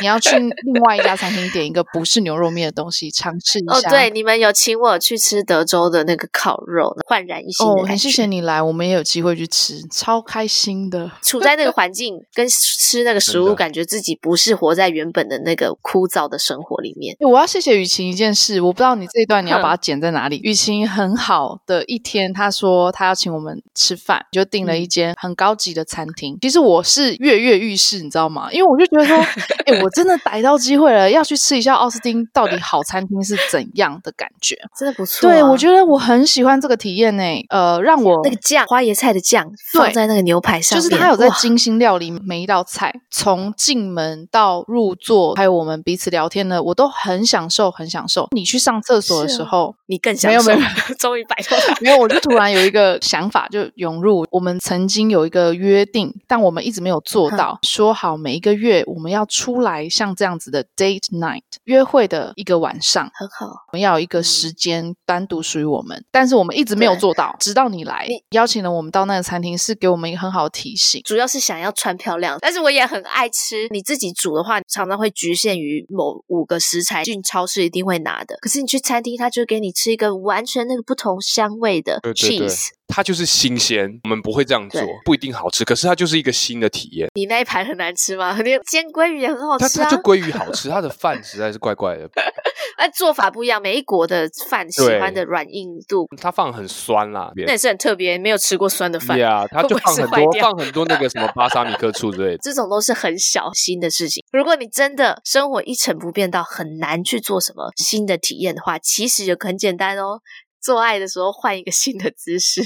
[0.00, 3.88] 你要去另外一家餐厅点一个不是牛肉面的东西，尝试一下。
[3.88, 7.66] 哦，对，你们有请我去吃德州的那个烤肉，焕然一新。
[7.66, 11.10] 哦，很谢谢你来，我们也有机会去吃，超开心的。
[11.20, 17.16] 处在那个环境跟吃那个食物，感觉自己不是活在原本的那个枯燥的生活里面。
[17.20, 20.40] 我要谢谢雨晴一件事，我不知道你这一段你要把 它剪在哪里。
[20.44, 23.32] 雨晴很好的一天，他说他要请。
[23.32, 26.36] 我们吃饭就订了一间很高级的餐厅。
[26.40, 28.48] 其实我是跃跃欲试，你知道吗？
[28.50, 29.16] 因为我就觉得说，
[29.66, 35.30] 哎、欸，我真的逮到机会了，要去吃一下奥斯汀到底好餐厅是怎样的感觉， 真的不错、啊。
[35.30, 37.44] 对，我觉得我很喜欢这个体验诶。
[37.50, 48.28] 呃，让我那个酱花椰菜的酱放在那个牛排上，就是他有在精心料理每一道菜，从进门到入座，还有我们彼此聊天呢，我都很享受，很享受。
[48.32, 50.48] 你去上厕所的时候，你更享受。
[50.48, 51.76] 没有没有， 终于摆脱了。
[51.82, 53.46] 没有，我就突然有一个想法。
[53.52, 54.24] 就涌入。
[54.30, 57.58] 我们曾经有一个约定，但我们一直没有做到。
[57.62, 63.46] 说好每一个月我们要出来像这样子的 date night 约会的一个晚上，很好。
[63.46, 67.36] 我们要有一个时间单独属于我们，但是我们一直没有做到。
[67.40, 71.02] 直到你来你邀请了我们到那个餐厅，是给我们一个很好的提醒。
[71.04, 73.66] 主要是想要穿漂亮，但是我也很爱吃。
[73.70, 78.36] 你自己煮的话，常常会局限于某五个食材，进超市一定会拿的。
[78.40, 82.68] 可是你去餐厅，他就给你吃一个完全那个不同香味的 cheese。
[82.94, 87.08] 它就是新鲜，我们不会这样做，不一定好吃，可是它就是一个新的体验。
[87.14, 88.36] 你那一盘很难吃吗？
[88.44, 89.84] 你煎鲑鱼也很好吃啊。
[89.84, 92.08] 它它就鲑鱼好吃， 它的饭实在是怪怪的。
[92.78, 96.06] 那做法不一样，每一国的饭喜欢的软硬度。
[96.20, 99.16] 它放很酸啦，那也是很特别，没有吃过酸的饭。
[99.16, 102.38] 对啊，它就放很多放很多那个什么巴沙米克醋之类的。
[102.38, 104.22] 这种都是很小心的事情。
[104.32, 110.20] 如果你真的生活一成不变到很难去做什么新的体验的话，其实就很简单哦。
[110.60, 112.62] 做爱的时候换一个新的姿势。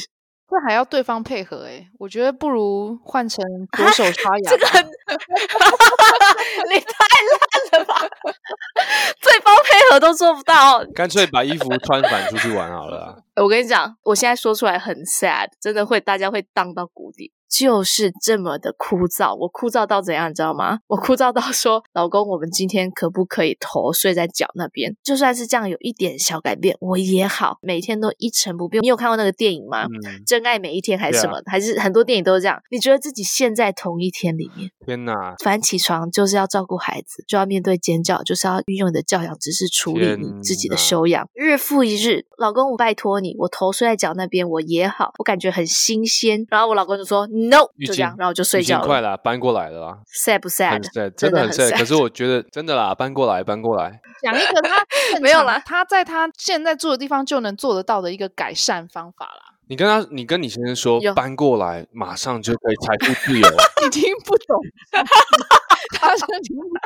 [0.48, 3.44] 这还要对方配合哎、欸，我觉得不如换成
[3.76, 4.50] 左手刷牙。
[4.50, 4.84] 这个很，
[6.70, 6.94] 你太
[7.32, 8.00] 烂了吧！
[9.20, 13.16] 对方配合都做不到，干脆把衣服穿反出去玩好了啊。
[13.42, 17.32] 我跟你讲，我现在说出来很 sad，真的会大家会荡到谷底。
[17.58, 20.80] 就是这么的枯燥，我枯燥到怎样，你知道吗？
[20.88, 24.94] 我枯燥到说，老公，我们今天可不可以头睡在脚那边？
[25.02, 28.82] 就算是这样，有一点小改变，我也好，每天都一成不变。
[28.82, 29.84] 你有看过那个电影吗？
[29.84, 31.38] 嗯、真爱每一天还是什么？
[31.38, 32.60] 啊、还是很多电影都是这样？
[32.70, 34.70] 你觉得自己陷在同一天里面？
[34.84, 35.34] 天哪！
[35.42, 41.26] 反正起床就是要照顾孩子，就要面对尖叫，就是要运用你的教养知识处理你自己的修养。
[41.32, 46.44] 日复一日，老公，我拜托你，我头睡在脚那边，我也好，我感觉很新鲜。
[46.50, 47.26] 然后我老公就说。
[47.48, 48.86] No，就这样，然后就睡觉了。
[48.86, 49.98] 快了，搬过来了啦。
[50.06, 50.80] sad 不 sad？
[51.16, 51.78] 真的很 sad。
[51.78, 54.00] 可是我觉得真的啦，搬过来，搬过来。
[54.22, 54.86] 讲一个他
[55.20, 59.52] 没有了，他在他现在住的地方就能做得到的一个改善方法啦。
[59.68, 63.48] 你跟他，你跟你先生说搬过来，马上就可以财富自由。
[63.82, 64.60] 你听不懂，
[65.98, 66.78] 他说听不懂。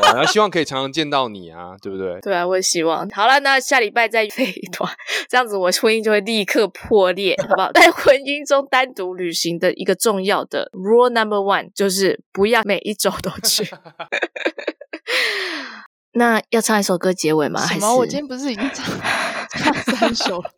[0.00, 2.20] 我还希望可以常常见到你啊，对不对？
[2.20, 3.08] 对啊，我也希望。
[3.10, 4.90] 好了，那下礼拜再飞一段，
[5.28, 7.72] 这样子我婚姻就会立刻破裂，好不好？
[7.78, 13.68] 在婚姻中单独旅行的一个重要的 rule number one 就是不要每一周都去。
[16.12, 17.64] 那要唱一首歌结尾吗？
[17.66, 17.96] 什么？
[17.96, 18.84] 我今天不是已经唱
[19.50, 20.42] 唱三首？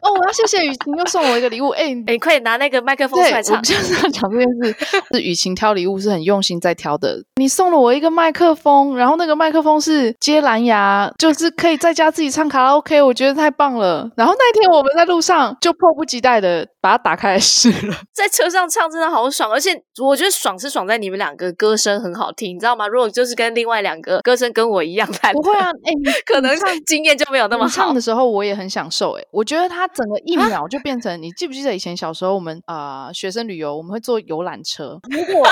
[0.00, 1.68] 哦，我要谢谢雨晴又送我一个礼物。
[1.70, 3.56] 哎、欸，哎、欸，快点拿那个麦克风出来唱。
[3.56, 4.76] 我就是要讲这件事，
[5.12, 7.22] 是雨晴挑礼物是很用心在挑的。
[7.36, 14.10] 你送了我一个麦克风，然后那个麦克风是接蓝牙，就是可以在家自己唱卡拉 OK，我觉得太棒了。
[14.16, 22.88] 然后那天我们在路上就迫不及待的把它打开来试了，在车上唱真的好爽，而且我觉得爽是爽在你们两个歌声很好听，你知道吗？
[22.88, 26.56] 如果就是跟另外两个歌声跟我一样烂，不会啊，哎、欸， 可能
[26.86, 27.70] 经验就没有那么好。
[27.76, 35.46] 唱的时候我也很享受、欸，哎，我觉得它整个一秒就变成，啊、你记不记得以前小时候我们啊、呃、学生旅游我们会坐游览车， 如果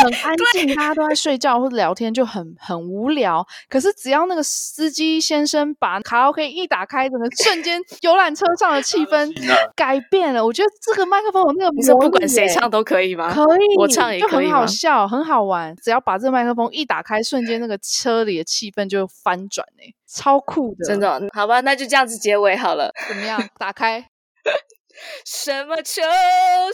[0.00, 9.32] 很安静，大家都在睡觉或者聊天就很很无聊，可是只要那个司机先生把卡拉 OK 一打开，整个瞬间游览车上的气氛
[9.74, 10.44] 改变了。
[10.44, 13.32] 我觉得这个麦克风有那个魔力，你说不管谁唱都可以吗？
[13.32, 15.74] 可以，我唱也可以，就很好笑，很好玩。
[15.76, 19.92] 只要把这个麦克风一打开，瞬间那个车里的气氛就翻转哎。
[20.12, 22.92] 超酷的，真的，好吧，那就这样子结尾好了。
[23.08, 23.48] 怎么样？
[23.58, 24.08] 打开。
[25.24, 26.02] 什么秋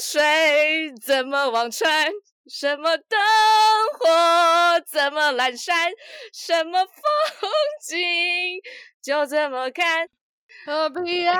[0.00, 2.10] 水怎么望穿？
[2.46, 3.18] 什么灯
[3.98, 5.90] 火怎么阑珊？
[6.32, 7.50] 什么风
[7.82, 8.60] 景
[9.02, 10.08] 就这么看？
[10.66, 11.32] 何必要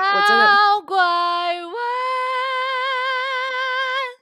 [0.85, 1.73] 拐弯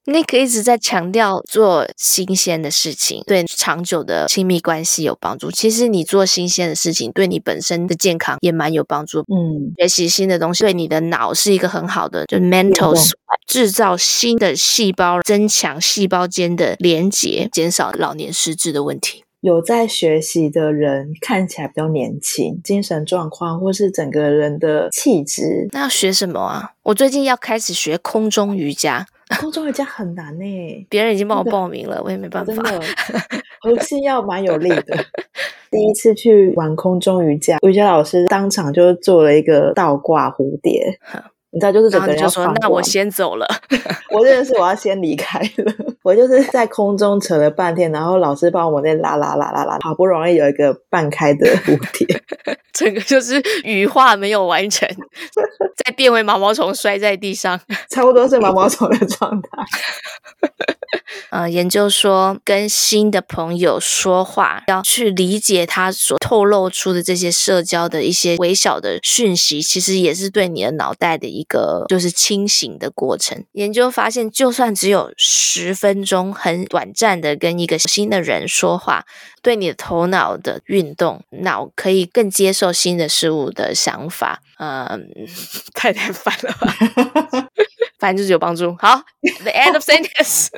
[0.05, 5.49] ？Nick 一直在强调做新鲜的事情，对长久的亲密关系有帮助。
[5.49, 9.19] 其实你做新鲜的事情，对你本身的健康也蛮有帮助。
[9.21, 12.93] 嗯，学习新的东西，对你的脑是一个很好的，就是 mental
[13.47, 19.23] 制造新的细胞，增强细胞间的连结，减少老年失智的问题。
[19.39, 25.67] 有在学习的人看起来比较年轻，精神状况或是整个人的气质。
[25.71, 26.71] 那要学什么啊？
[26.83, 29.05] 我最近要开始学空中瑜伽。
[29.39, 32.53] 空中瑜伽很难呢，别人已经帮我报名了，我也没办法。
[32.53, 32.81] 真的，
[33.61, 35.05] 核心要蛮有力的。
[35.71, 40.99] 第一次去玩空中瑜伽，瑜伽老师当场就做了一个倒挂蝴蝶。
[41.53, 43.47] 你知道，就是整个人就说，那我先走了。
[44.09, 45.73] 我真的是我要先离开了。
[46.01, 52.21] 我就是在空中扯了半天，然后老师帮我那拉拉拉拉拉，好不容易有一个半开的蝴蝶，
[52.73, 54.89] 整个就是羽化没有完成，
[55.85, 57.57] 再变为毛毛虫摔在地上，
[57.89, 59.47] 差不多是毛毛虫的状态。
[61.33, 73.43] 呃，研究说，跟新的朋友说话，要去理解他所透露出的这些社交的一些微小的讯息，其实也是对你的脑袋的一个就是清醒的过程。
[73.53, 79.03] 研究发现，就算只有十分钟，很短暂的跟一个新的人说话，
[79.41, 84.43] 对你的头脑的运动，脑可以更接受新的事物的想法。
[84.59, 85.09] 嗯，
[85.73, 87.47] 太太烦了吧。
[88.03, 88.75] 反正就是有帮助。
[88.79, 89.01] 好，
[89.43, 90.49] The end of sentence。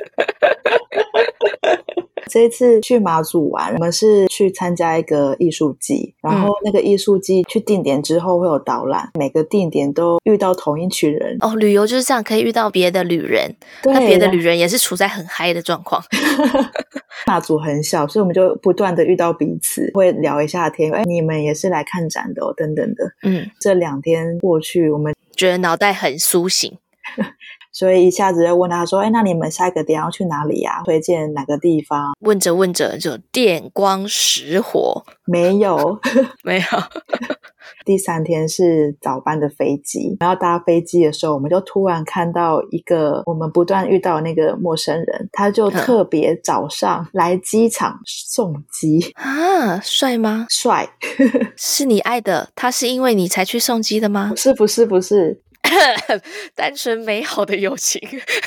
[2.28, 11.36] 这一次去马祖玩，我们是去参加一个艺术季，然后那个艺术季去定点之后会有导览，嗯、每个定点都遇到同一群人。
[11.38, 16.02] 哦，旅游就是这样，可以遇到别的旅人，那别的旅人也是处在很嗨的状况。
[17.28, 20.92] 马祖很小，所以我们就不断的遇到彼此，会聊一下天。
[20.92, 23.04] 哎，你们也是来看展的哦，等等的。
[23.22, 26.76] 嗯，这两天过去，我们觉得脑袋很苏醒。
[27.72, 30.82] 所以一下子就问他说：“哎，那你们下一个点要去哪里呀？
[30.84, 35.98] 推荐哪个地方？”问着问着就电光石火，没有，
[36.42, 36.64] 没有。
[37.84, 50.46] 第三天是早班的飞机，然后搭飞机的时候，我们就突然看到一个我们不断遇到那个陌生人，他就特别早上来机场送机啊，帅吗？
[50.50, 50.88] 帅，
[51.56, 54.30] 是你爱的，他是因为你才去送机的吗？
[54.30, 55.40] 不是，不是，不是，
[56.54, 58.00] 单纯美好的友情。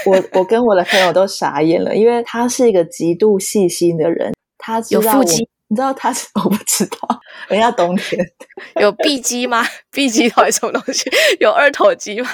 [0.05, 5.47] 我我跟我的朋友都傻眼了，因为他是一个极度细心的人，他知道有腹肌。
[5.70, 6.28] 你知道他是？
[6.43, 8.20] 我不知道，人家冬天
[8.82, 11.07] 有 B 肌吗？？B 肌到底什么东西？
[11.39, 12.30] 有二头肌吗？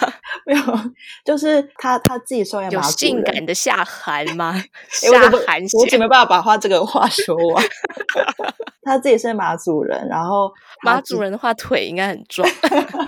[0.46, 0.62] 没有，
[1.26, 4.64] 就是他他自己说有性感的下寒吗？
[4.90, 7.64] 下 寒，我怎么没办法把话这个话说完？
[8.84, 10.50] 他自己是马祖人，然后
[10.84, 12.48] 马祖人的话腿应该很壮。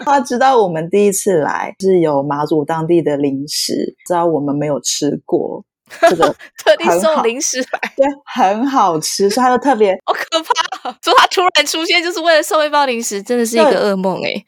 [0.04, 5.64] 他知道我们第一次来是有马祖当地的零食，知道我们没有吃过。
[6.02, 10.92] 这个 特地送零食来，对，很好吃，所以他就特别好可怕。
[11.02, 14.46] 说他突然出现就是为了送一包零食，真的是一个噩梦哎。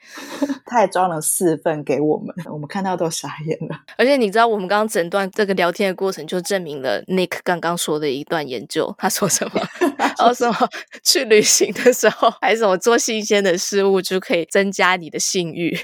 [0.66, 3.80] 他也装了四份给我们，我们看到都傻眼了。
[3.98, 8.94] 而且你知道，我们刚刚整段这个聊天的过程，就证明了 Nick 刚刚说的一段研究。
[8.98, 9.62] 他说什么？
[9.98, 10.70] 他说什么？
[11.04, 15.76] 去旅行的时候，还是什么做新鲜的事物就可以增加你的性欲。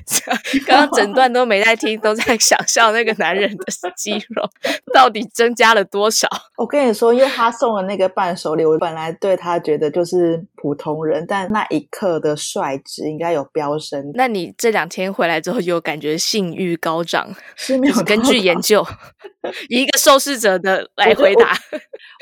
[0.68, 3.66] 刚刚整段都没在听，都在想象那个男人的
[3.98, 4.50] 肌肉
[4.94, 5.45] 到底真。
[5.46, 6.28] 增加了多少？
[6.58, 14.12] 我跟你说，因为他送了那个伴手礼，我本来对他觉得就是普通人，但那一刻的帅值应该有飙升。
[14.16, 17.30] 那你这两天回来之后，有感觉性欲高涨？
[17.56, 18.84] 是没有根据研究，
[19.70, 21.56] 以一个受试者的来回答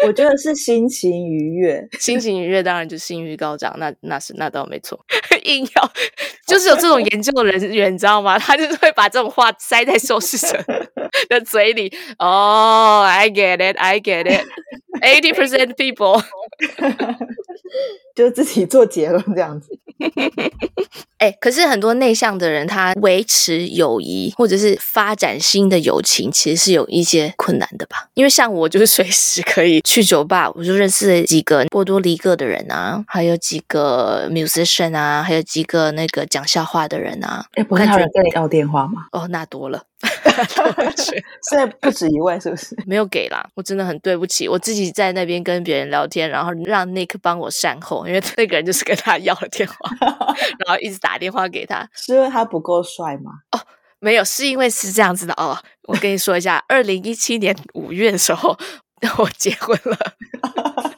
[0.03, 4.99] 我，我觉得是心情愉悦，心情愉悦当然就性欲高涨，那那是那倒没错。
[5.43, 5.91] 硬要
[6.45, 8.37] 就是有这种研究的人员，你知道吗？
[8.39, 10.63] 他就是会把这种话塞在受试者
[11.29, 11.91] 的嘴里。
[12.19, 14.45] 哦、oh,，I get it, I get it.
[15.01, 16.23] Eighty percent people
[18.15, 19.79] 就自己做结论这样子。
[21.23, 28.09] 哎、欸，可是很多内向的人，他维持友谊或者是发展新的友情，其实是有一些困难的吧？
[28.13, 37.45] 因为像我，就是随时可以去酒吧，我就认识了几个波多黎各的人啊，还有几个 musician 啊，还有几个那个讲笑话的人啊。
[37.51, 39.05] 哎、欸，不是有人跟你要电话吗？
[39.13, 39.81] 哦，那多了。
[41.49, 42.75] 现在不止一位，是不是？
[42.85, 49.75] 没有给啦，我真的很对不起，我自己在那边跟别人聊天，然后让 Nick 帮我善后，因为那个人就是跟他要了电话，
[50.65, 53.31] 然后一直打电话给他，是因为他不够帅吗？
[53.51, 53.59] 哦，
[53.99, 55.57] 没有，是因为是这样子的哦。
[55.83, 58.57] 我跟你说一下，二零一七年五月的时候，
[59.17, 60.92] 我结婚了。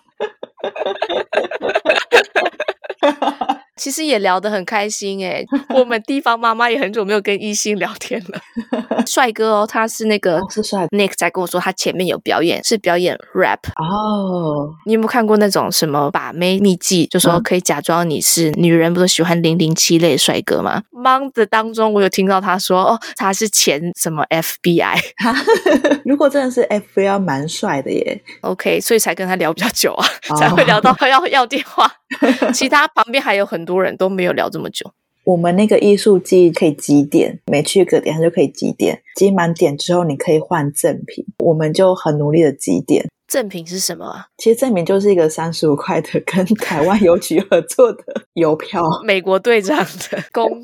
[3.76, 5.45] 其实也聊得很开心诶，
[5.76, 8.39] 我们地方妈妈也很久没有跟异性聊天了。
[9.05, 14.73] 帅哥哦，他是那个、哦、是帅 Nick 在跟我说，他前面有表演，是表演 rap 哦。
[14.86, 17.05] 你有没有看过那种什么把妹秘籍？
[17.07, 20.84] 就说可以假装你是女人，不是喜欢零零七类帅哥吗？
[21.06, 24.97] 忙的当中，我有听到他说哦，他是前什么 FBI。
[26.03, 28.20] 如果真的是 FBI，蛮帅的耶。
[28.41, 31.88] OK，所以才跟他聊比较久啊，哦、才会聊到 要要电话。
[32.51, 34.91] 其他旁边还有很多人都没有聊这么久。
[35.24, 43.08] 我们那个艺术季可以积点，每去一个点就可以积点，积满点之后你可以换赠品，我们就很努力的积点。
[43.28, 44.28] 赠品是什么啊？
[44.38, 48.03] 其实赠品就是一个三十五块的跟台湾邮局合作的
[48.34, 50.63] 邮票， 美国队长的 公。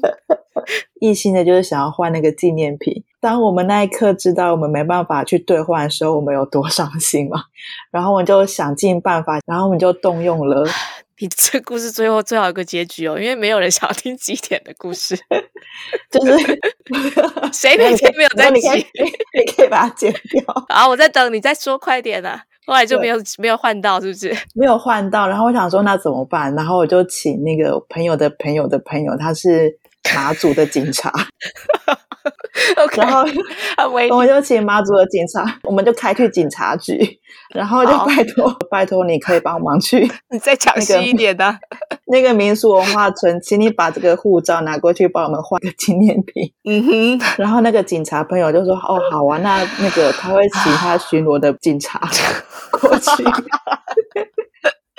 [1.00, 3.04] 一心的就是想要换那个纪念品。
[3.20, 7.46] 当我们那一刻知道我们没办法去兑换的时候，我们有多伤心嘛？
[7.90, 10.68] 然后我们就想尽办法，然后我们就动用了。
[11.20, 15.16] 你这故事最后最好一个结局哦，因为没有人想要听几点的故事，
[16.12, 16.36] 就是
[17.54, 20.66] 谁每天没有在积，你可以把它剪掉。
[20.70, 22.44] 好，我在等你再说，快点啊！
[22.66, 24.36] 后来就没有没有换到，是不是？
[24.54, 26.54] 没有换到，然后我想说那怎么办？
[26.56, 29.78] 然后我就请那个朋友的朋友的朋友，他是
[30.14, 31.12] 马祖的警察。
[32.98, 33.24] 然后
[34.10, 37.20] 我们就请马祖的警察，我们就开去警察局，
[37.54, 41.60] 然后就拜托好拜托，你可以帮忙去， 你再详细一点的、啊
[42.06, 46.52] 那个，那个民俗文化村，请你把这个护照拿过去，帮我们换个纪念品。
[46.64, 52.00] 嗯哼，然后那个警察朋友就说：“哦，好啊，那那个他会请他巡逻的警察
[52.72, 53.24] 过去。”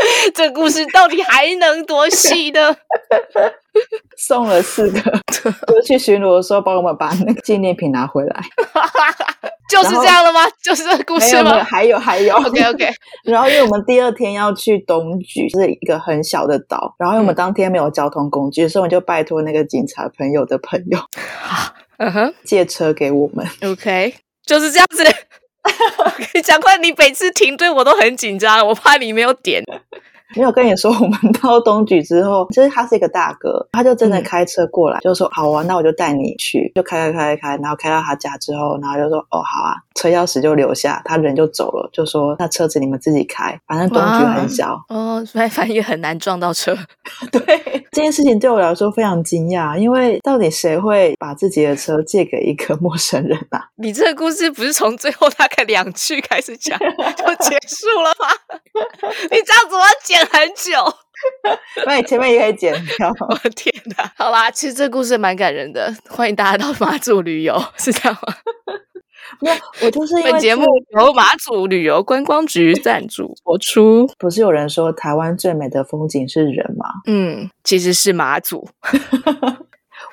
[0.34, 2.74] 这故事到底还能多细呢？
[4.16, 5.00] 送了四个，
[5.66, 8.42] 就去巡逻的时候帮我们把那个纪念品拿回来，
[9.68, 10.40] 就是这样了吗？
[10.62, 11.64] 就是这个故事吗？
[11.64, 12.88] 还有还有，OK OK。
[13.24, 20.98] 然后因为我们第二天要去东莒，是一个很小的岛，然后因为我们当天没有交通工具，所以我们就拜托那个警察朋友的朋友，
[21.98, 23.46] 嗯哼，借车给我们。
[23.62, 24.14] OK。
[24.44, 25.05] 就是这样子。
[25.98, 29.62] 我跟你讲，快，你每次停顿我都很紧张，我怕你没有点。
[30.35, 46.76] 没有跟你说，我们到东莒之后， 其实他是一个大哥，他就真的开车过来，嗯、就说好啊，那我就带你去，就开开开开，然后开到他家之后，然后就说哦好啊，车钥匙就留下，他人就走了，就说那车子你们自己开，反正东莒很小哦，所以反正也很难撞到车。
[47.30, 47.41] 对，
[47.93, 53.66] 这件事情对我来说非常惊讶，因为到底谁会把自己的车借给一个陌生人啊？
[53.76, 58.28] 你这个故事不是从最后大概两句开始讲就结束了吗？
[59.30, 59.87] 你这样子我要
[60.24, 60.40] 剪。
[60.40, 60.94] 很久，
[61.86, 63.10] 那你前面也可以剪掉。
[63.28, 64.12] 我的天哪！
[64.16, 68.34] 好啦，其实这个故事蛮感人的，欢迎大家到马祖旅游，是这样吗？
[69.40, 74.06] 没有，我就是因为本节目由马祖旅游观光局赞助播出。
[74.18, 76.86] 不是有人说台湾最美的风景是人吗？
[77.06, 78.68] 嗯，其实是马祖。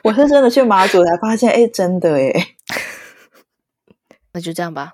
[0.03, 2.31] 我是真的去马祖才发现，哎，真的哎。
[4.31, 4.91] 那就这样吧。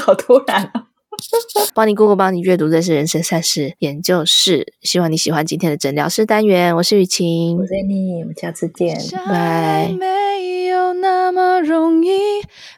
[0.00, 0.84] 好突然啊！
[1.74, 6.74] 帮你 Google 帮你阅读这是人生善事研究室，希望你喜欢今天的诊疗室单元。
[6.76, 9.88] 我是雨晴，我是你，我们下次见，拜。
[9.98, 12.10] 没有那么容易，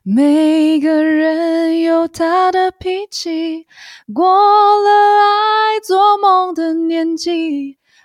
[0.03, 3.66] 每个人有他的脾气，
[4.12, 7.80] 过了爱做梦的年纪。